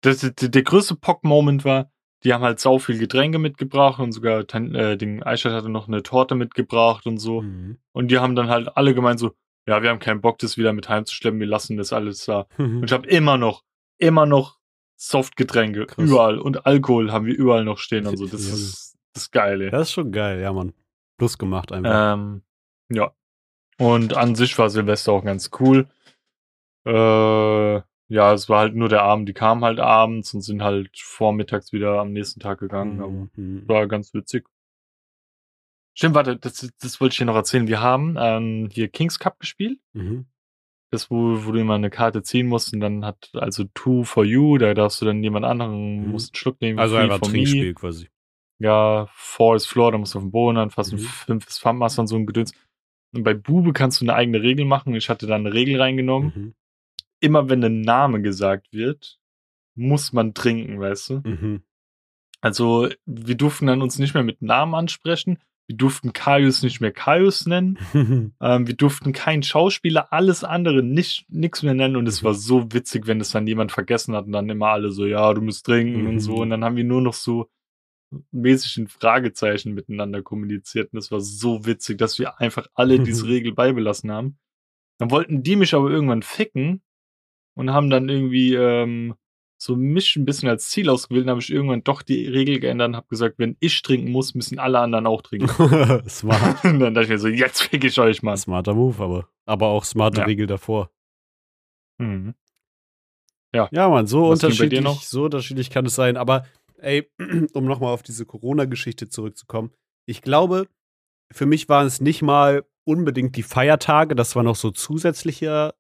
[0.03, 1.91] das, der, der größte Pock-Moment war,
[2.25, 6.03] die haben halt sau viel Getränke mitgebracht und sogar äh, den Eichert hatte noch eine
[6.03, 7.43] Torte mitgebracht und so.
[7.43, 7.79] Mhm.
[7.93, 9.33] Und die haben dann halt alle gemeint so,
[9.69, 12.47] ja, wir haben keinen Bock, das wieder mit heimzuschleppen, wir lassen das alles da.
[12.57, 13.63] Und ich habe immer noch,
[13.99, 14.59] immer noch
[14.97, 16.09] Softgetränke, Krass.
[16.09, 16.39] überall.
[16.39, 18.27] Und Alkohol haben wir überall noch stehen und so.
[18.33, 18.55] Das Ja.
[18.55, 19.71] ist das Geile.
[19.71, 20.73] Das ist schon geil, ja, Mann.
[21.19, 22.15] Plus gemacht einfach.
[22.15, 22.43] Ähm,
[22.91, 23.13] ja.
[23.79, 25.87] Und an sich war Silvester auch ganz cool.
[26.89, 29.29] Äh, ja, es war halt nur der Abend.
[29.29, 33.01] Die kamen halt abends und sind halt vormittags wieder am nächsten Tag gegangen.
[33.03, 33.69] Aber Mhm.
[33.69, 34.47] war ganz witzig.
[35.95, 37.67] Stimmt, warte, das, das wollte ich dir noch erzählen.
[37.67, 39.79] Wir haben ähm, hier Kings Cup gespielt.
[39.93, 40.27] Mhm.
[40.91, 44.25] Das, wo, wo du immer eine Karte ziehen musst und dann hat also Two for
[44.25, 46.11] You, da darfst du dann jemand anderen, Mhm.
[46.13, 46.79] musst einen Schluck nehmen.
[46.79, 47.21] Also einfach.
[47.21, 48.09] Trinkspiel quasi.
[48.59, 51.03] Ja, Four ist Floor, da musst du auf den Boden anfassen, Mhm.
[51.03, 52.53] fünf ist Thumbmaster und so ein Gedöns.
[53.15, 54.95] Und bei Bube kannst du eine eigene Regel machen.
[54.95, 56.33] Ich hatte da eine Regel reingenommen.
[56.35, 56.55] Mhm.
[57.21, 59.19] Immer wenn ein Name gesagt wird,
[59.75, 61.15] muss man trinken, weißt du?
[61.25, 61.63] Mhm.
[62.41, 65.39] Also, wir durften dann uns nicht mehr mit Namen ansprechen.
[65.67, 67.79] Wir durften Kaius nicht mehr Kaius nennen.
[68.41, 71.97] Ähm, wir durften keinen Schauspieler, alles andere nicht nix mehr nennen.
[71.97, 72.27] Und es Mhm.
[72.27, 75.33] war so witzig, wenn das dann jemand vergessen hat und dann immer alle so, ja,
[75.35, 76.37] du musst trinken und so.
[76.37, 76.39] Mhm.
[76.39, 77.51] Und dann haben wir nur noch so
[78.31, 80.93] mäßig in Fragezeichen miteinander kommuniziert.
[80.93, 84.39] Und das war so witzig, dass wir einfach alle diese Regel beibelassen haben.
[84.99, 86.83] Dann wollten die mich aber irgendwann ficken
[87.59, 89.15] und haben dann irgendwie ähm,
[89.61, 91.25] so mich ein bisschen als Ziel ausgewählt.
[91.25, 94.35] Dann habe ich irgendwann doch die Regel geändert und habe gesagt, wenn ich trinken muss,
[94.35, 95.49] müssen alle anderen auch trinken.
[96.09, 96.65] Smart.
[96.65, 98.37] und dann dachte ich mir so, jetzt fick ich euch, Mann.
[98.37, 99.29] Smarter Move, aber.
[99.45, 100.27] Aber auch smarte Ja.
[100.27, 100.91] Regel davor.
[102.01, 102.35] Mhm.
[103.53, 106.17] Ja, Mann, so Was unterschiedlich, so unterschiedlich kann es sein.
[106.17, 106.47] Aber
[106.77, 107.11] ey,
[107.55, 109.73] um nochmal auf diese Corona-Geschichte zurückzukommen,
[110.07, 110.69] ich glaube,
[111.33, 115.75] für mich waren es nicht mal unbedingt die Feiertage, das war noch so zusätzlicher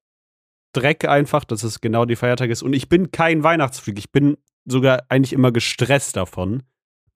[0.72, 2.62] Dreck einfach, dass es genau die Feiertage ist.
[2.62, 6.62] Und ich bin kein Weihnachtsfreak, ich bin sogar eigentlich immer gestresst davon.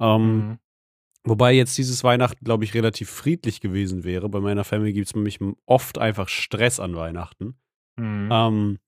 [0.01, 0.59] Ähm, Mhm.
[1.25, 4.29] Wobei jetzt dieses Weihnachten, glaube ich, relativ friedlich gewesen wäre.
[4.29, 7.55] Bei meiner Family gibt es nämlich oft einfach Stress an Weihnachten.
[7.97, 8.29] Mhm.
[8.33, 8.79] Ähm,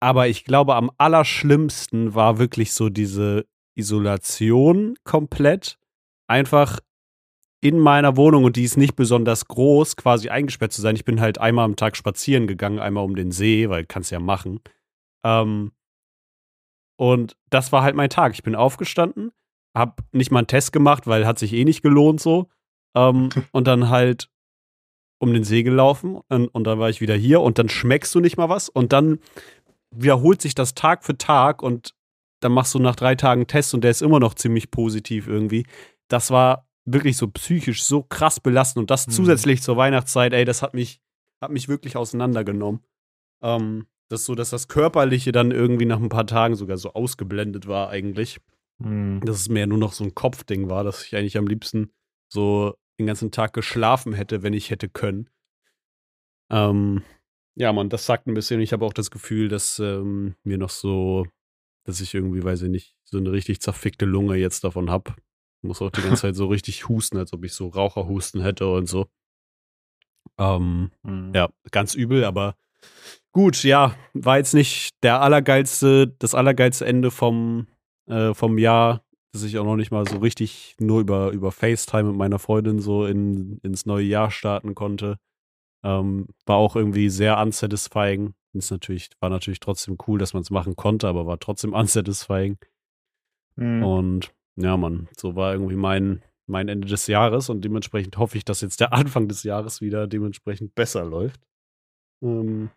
[0.00, 3.46] aber ich glaube, am allerschlimmsten war wirklich so diese
[3.76, 5.78] Isolation komplett.
[6.26, 6.80] Einfach
[7.68, 10.96] in meiner Wohnung und die ist nicht besonders groß, quasi eingesperrt zu sein.
[10.96, 14.20] Ich bin halt einmal am Tag spazieren gegangen, einmal um den See, weil kannst ja
[14.20, 14.60] machen.
[15.24, 15.72] Ähm,
[16.96, 18.32] und das war halt mein Tag.
[18.34, 19.32] Ich bin aufgestanden,
[19.74, 22.48] hab nicht mal einen Test gemacht, weil hat sich eh nicht gelohnt so.
[22.94, 24.30] Ähm, und dann halt
[25.18, 28.20] um den See gelaufen und, und dann war ich wieder hier und dann schmeckst du
[28.20, 29.18] nicht mal was und dann
[29.90, 31.94] wiederholt sich das Tag für Tag und
[32.40, 35.26] dann machst du nach drei Tagen einen Test und der ist immer noch ziemlich positiv
[35.26, 35.66] irgendwie.
[36.08, 39.12] Das war wirklich so psychisch so krass belastend und das Mhm.
[39.12, 41.00] zusätzlich zur Weihnachtszeit, ey, das hat mich,
[41.40, 42.80] hat mich wirklich auseinandergenommen.
[43.42, 47.66] Ähm, das so, dass das Körperliche dann irgendwie nach ein paar Tagen sogar so ausgeblendet
[47.66, 48.38] war eigentlich
[48.78, 49.20] Mhm.
[49.24, 51.90] dass es mehr nur noch so ein Kopfding war, dass ich eigentlich am liebsten
[52.28, 55.30] so den ganzen Tag geschlafen hätte, wenn ich hätte können.
[56.50, 57.02] Ähm,
[57.54, 58.60] ja, man, das sagt ein bisschen.
[58.60, 61.26] Ich habe auch das Gefühl, dass ähm, mir noch so,
[61.84, 65.14] dass ich irgendwie, weiß ich nicht, so eine richtig zerfickte Lunge jetzt davon habe.
[65.62, 68.86] Muss auch die ganze Zeit so richtig husten, als ob ich so Raucherhusten hätte und
[68.86, 69.06] so.
[70.38, 71.32] Ähm, mhm.
[71.34, 72.56] Ja, ganz übel, aber
[73.32, 77.66] gut, ja, war jetzt nicht der allergeilste, das allergeilste Ende vom,
[78.06, 82.04] äh, vom Jahr, dass ich auch noch nicht mal so richtig nur über, über FaceTime
[82.04, 85.18] mit meiner Freundin so in, ins neue Jahr starten konnte.
[85.84, 88.34] Ähm, war auch irgendwie sehr unsatisfying.
[88.54, 92.58] Ist natürlich, war natürlich trotzdem cool, dass man es machen konnte, aber war trotzdem unsatisfying.
[93.56, 93.82] Mhm.
[93.82, 98.44] Und ja, Mann, so war irgendwie mein, mein Ende des Jahres und dementsprechend hoffe ich,
[98.44, 101.40] dass jetzt der Anfang des Jahres wieder dementsprechend besser läuft.
[102.22, 102.70] Ähm,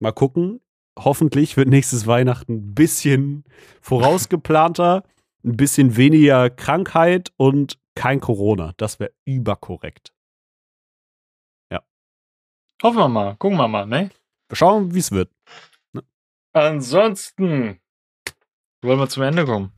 [0.00, 0.60] mal gucken.
[0.98, 3.44] Hoffentlich wird nächstes Weihnachten ein bisschen
[3.80, 5.04] vorausgeplanter,
[5.44, 8.72] ein bisschen weniger Krankheit und kein Corona.
[8.76, 10.12] Das wäre überkorrekt.
[12.80, 14.10] Hoffen wir mal, gucken wir mal, ne?
[14.48, 15.32] Wir schauen, wie es wird.
[15.92, 16.04] Ne?
[16.52, 17.80] Ansonsten
[18.82, 19.72] wollen wir zum Ende kommen.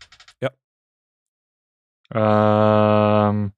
[2.13, 3.53] Ähm,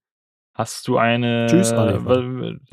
[0.55, 1.47] hast du eine.
[1.49, 2.61] Tschüss, Anne.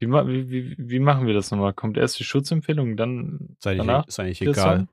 [0.00, 1.72] Wie, wie, wie, wie, machen wir das nochmal?
[1.72, 4.06] Kommt erst die Schutzempfehlung, dann ist eigentlich, danach?
[4.06, 4.86] Ist eigentlich egal.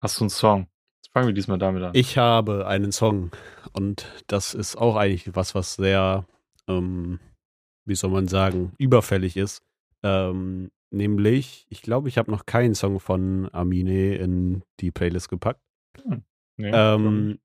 [0.00, 0.66] Hast du einen Song?
[0.96, 1.92] Jetzt fangen wir diesmal damit an.
[1.94, 3.30] Ich habe einen Song
[3.72, 6.26] und das ist auch eigentlich was, was sehr,
[6.68, 7.20] ähm,
[7.84, 9.62] wie soll man sagen, überfällig ist.
[10.02, 15.60] Ähm, nämlich, ich glaube, ich habe noch keinen Song von Amine in die Playlist gepackt.
[16.02, 16.24] Hm.
[16.56, 17.38] Nee, ähm,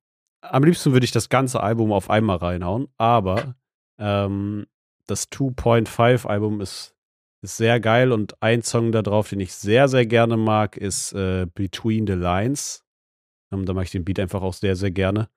[0.51, 3.55] am liebsten würde ich das ganze Album auf einmal reinhauen, aber
[3.99, 4.65] ähm,
[5.07, 6.95] das 2.5 Album ist,
[7.41, 11.13] ist sehr geil und ein Song da drauf, den ich sehr, sehr gerne mag, ist
[11.13, 12.83] äh, Between the Lines.
[13.53, 15.29] Ähm, da mag ich den Beat einfach auch sehr, sehr gerne.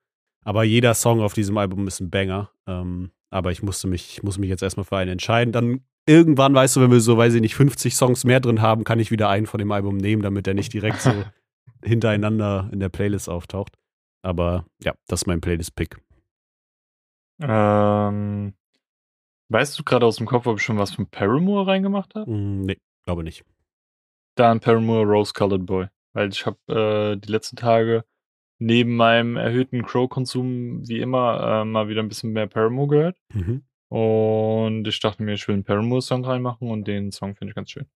[0.43, 2.51] Aber jeder Song auf diesem Album ist ein Banger.
[2.67, 5.51] Ähm, aber ich musste mich, ich muss mich jetzt erstmal für einen entscheiden.
[5.51, 8.83] Dann irgendwann, weißt du, wenn wir so, weiß ich nicht, 50 Songs mehr drin haben,
[8.83, 11.11] kann ich wieder einen von dem Album nehmen, damit er nicht direkt so
[11.83, 13.77] hintereinander in der Playlist auftaucht.
[14.21, 15.97] Aber ja, das ist mein Playlist-Pick.
[17.41, 18.53] Ähm,
[19.49, 22.29] weißt du gerade aus dem Kopf, ob ich schon was von Paramore reingemacht habe?
[22.29, 23.45] Mm, nee, glaube nicht.
[24.35, 25.87] Dann Paramore Rose Colored Boy.
[26.13, 28.03] Weil ich habe äh, die letzten Tage
[28.57, 33.17] neben meinem erhöhten Crow-Konsum wie immer äh, mal wieder ein bisschen mehr Paramore gehört.
[33.33, 33.63] Mhm.
[33.89, 37.71] Und ich dachte mir, ich will einen Paramore-Song reinmachen und den Song finde ich ganz
[37.71, 37.87] schön.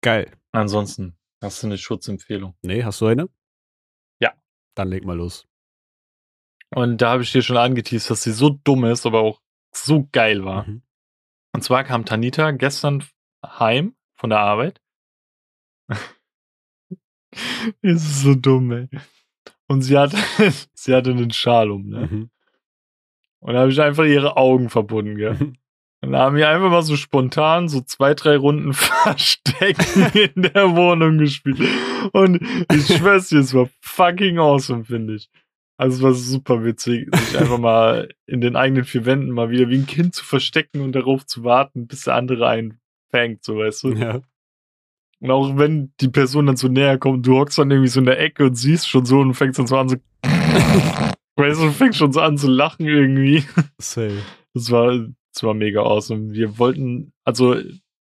[0.00, 0.30] Geil.
[0.52, 2.54] Ansonsten, hast du eine Schutzempfehlung?
[2.62, 3.28] Nee, hast du eine?
[4.74, 5.46] Dann leg mal los.
[6.74, 9.40] Und da habe ich dir schon angeteased, dass sie so dumm ist, aber auch
[9.72, 10.66] so geil war.
[10.66, 10.82] Mhm.
[11.52, 13.04] Und zwar kam Tanita gestern
[13.44, 14.80] heim von der Arbeit.
[17.82, 18.88] ist so dumm, ey.
[19.68, 20.16] Und sie hatte,
[20.74, 22.08] sie hatte einen Schal um, ne?
[22.10, 22.30] Mhm.
[23.40, 25.52] Und da habe ich einfach ihre Augen verbunden, gell?
[26.04, 26.08] Mhm.
[26.08, 30.76] Und da haben wir einfach mal so spontan so zwei, drei Runden Verstecken in der
[30.76, 31.60] Wohnung gespielt.
[32.12, 32.40] Und
[32.72, 35.28] ich schwör's dir, es war fucking awesome, finde ich.
[35.76, 39.68] Also es war super witzig, sich einfach mal in den eigenen vier Wänden mal wieder
[39.68, 42.78] wie ein Kind zu verstecken und darauf zu warten, bis der andere einen
[43.10, 43.92] fängt, so weißt du.
[43.94, 44.20] Ja.
[45.18, 48.06] Und auch wenn die Person dann so näher kommt, du hockst dann irgendwie so in
[48.06, 49.96] der Ecke und siehst schon so und fängst dann so an so
[51.36, 53.44] Weißt du, fängt schon so an zu lachen irgendwie.
[53.78, 54.22] Safe.
[54.52, 56.32] Das war, das war mega awesome.
[56.32, 57.56] Wir wollten, also,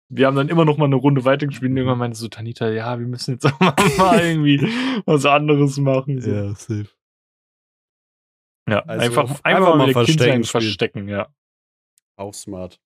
[0.09, 2.99] wir haben dann immer noch mal eine Runde weitergespielt und irgendwann meinte so Tanita, ja,
[2.99, 4.59] wir müssen jetzt auch mal, mal irgendwie
[5.05, 6.19] was anderes machen.
[6.19, 6.31] So.
[6.31, 6.87] Ja, safe.
[8.69, 11.27] Ja, also einfach, einfach, einfach mal verstecken, verstecken, ja.
[12.15, 12.79] Auch smart.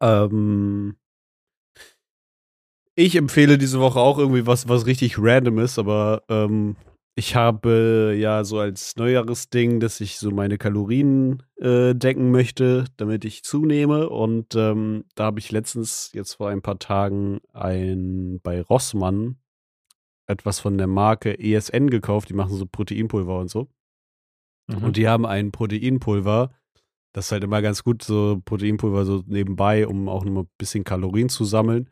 [0.00, 0.96] Ähm,
[2.94, 6.76] ich empfehle diese Woche auch irgendwie was, was richtig random ist, aber ähm,
[7.16, 13.24] ich habe ja so als Neujahresding, dass ich so meine Kalorien äh, decken möchte, damit
[13.24, 14.08] ich zunehme.
[14.08, 19.36] Und ähm, da habe ich letztens, jetzt vor ein paar Tagen, ein bei Rossmann
[20.26, 22.30] etwas von der Marke ESN gekauft.
[22.30, 23.68] Die machen so Proteinpulver und so.
[24.66, 24.82] Mhm.
[24.82, 26.50] Und die haben ein Proteinpulver.
[27.12, 30.82] Das ist halt immer ganz gut, so Proteinpulver so nebenbei, um auch noch ein bisschen
[30.82, 31.90] Kalorien zu sammeln.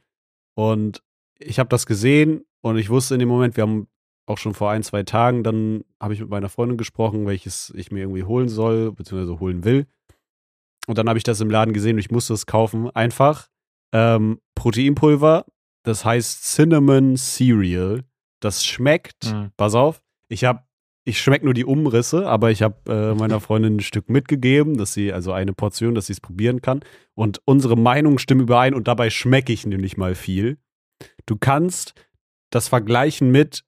[0.55, 1.01] Und
[1.39, 3.87] ich habe das gesehen und ich wusste in dem Moment, wir haben
[4.27, 7.91] auch schon vor ein, zwei Tagen, dann habe ich mit meiner Freundin gesprochen, welches ich
[7.91, 9.87] mir irgendwie holen soll, beziehungsweise holen will.
[10.87, 12.91] Und dann habe ich das im Laden gesehen und ich musste es kaufen.
[12.91, 13.49] Einfach
[13.93, 15.45] ähm, Proteinpulver,
[15.83, 18.05] das heißt Cinnamon Cereal.
[18.41, 19.51] Das schmeckt, mhm.
[19.57, 20.63] pass auf, ich habe,
[21.05, 24.93] ich schmecke nur die Umrisse, aber ich habe äh, meiner Freundin ein Stück mitgegeben, dass
[24.93, 26.81] sie, also eine Portion, dass sie es probieren kann.
[27.15, 30.59] Und unsere Meinungen stimmen überein und dabei schmecke ich nämlich mal viel.
[31.27, 31.95] Du kannst
[32.51, 33.65] das vergleichen mit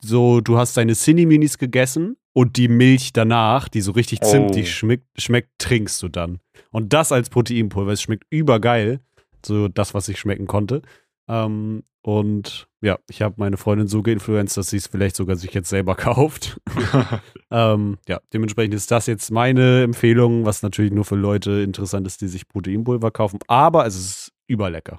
[0.00, 4.70] so, du hast deine Cine-Minis gegessen und die Milch danach, die so richtig zimtig Oh.
[4.70, 6.38] schmeckt, schmeckt, trinkst du dann.
[6.70, 9.00] Und das als Proteinpulver, es schmeckt übergeil.
[9.44, 10.82] So das, was ich schmecken konnte.
[11.28, 15.52] Ähm, und ja, ich habe meine Freundin so geinfluenced, dass sie es vielleicht sogar sich
[15.52, 16.58] jetzt selber kauft.
[17.50, 22.20] ähm, ja, dementsprechend ist das jetzt meine Empfehlung, was natürlich nur für Leute interessant ist,
[22.20, 23.38] die sich Proteinpulver kaufen.
[23.48, 24.98] Aber es ist überlecker.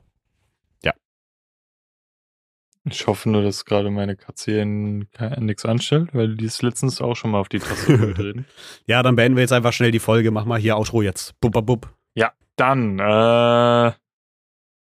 [2.92, 7.16] Ich hoffe nur, dass gerade meine Katze hier nichts anstellt, weil die ist letztens auch
[7.16, 8.46] schon mal auf die Tastatur getreten.
[8.86, 10.32] Ja, dann beenden wir jetzt einfach schnell die Folge.
[10.32, 11.40] Mach mal hier Outro jetzt.
[11.40, 11.94] Bub, bub, bub.
[12.16, 13.92] Ja, dann, äh,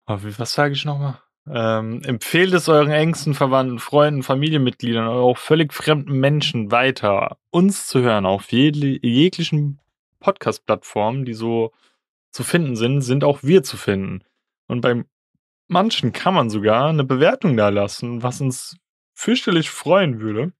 [0.06, 1.18] oh, was sage ich nochmal?
[1.50, 7.86] Ähm, empfehlt es euren engsten Verwandten, Freunden, Familienmitgliedern oder auch völlig fremden Menschen weiter, uns
[7.86, 9.78] zu hören auf jeglichen
[10.20, 11.72] Podcast-Plattformen, die so
[12.30, 14.24] zu finden sind, sind auch wir zu finden.
[14.66, 15.04] Und bei
[15.68, 18.76] manchen kann man sogar eine Bewertung da lassen, was uns
[19.14, 20.52] fürchterlich freuen würde,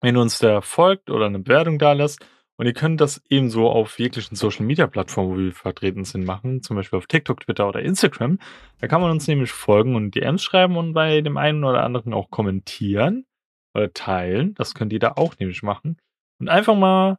[0.00, 2.26] wenn ihr uns da folgt oder eine Bewertung da lasst.
[2.56, 6.62] Und ihr könnt das ebenso auf jeglichen Social Media Plattformen, wo wir vertreten sind, machen.
[6.62, 8.38] Zum Beispiel auf TikTok, Twitter oder Instagram.
[8.80, 12.14] Da kann man uns nämlich folgen und DMs schreiben und bei dem einen oder anderen
[12.14, 13.26] auch kommentieren
[13.74, 14.54] oder teilen.
[14.54, 15.98] Das könnt ihr da auch nämlich machen.
[16.38, 17.18] Und einfach mal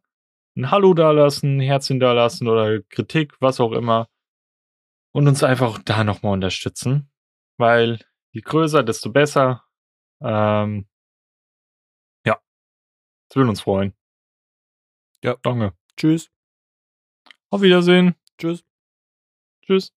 [0.55, 4.07] ein Hallo da lassen, ein Herzchen da lassen oder Kritik, was auch immer.
[5.15, 7.09] Und uns einfach da nochmal unterstützen.
[7.57, 7.99] Weil
[8.31, 9.63] je größer, desto besser.
[10.21, 10.89] Ähm,
[12.25, 12.37] ja.
[13.29, 13.95] Das würde uns freuen.
[15.23, 15.37] Ja.
[15.41, 15.73] Danke.
[15.95, 16.29] Tschüss.
[17.49, 18.15] Auf Wiedersehen.
[18.37, 18.65] Tschüss.
[19.65, 19.93] Tschüss.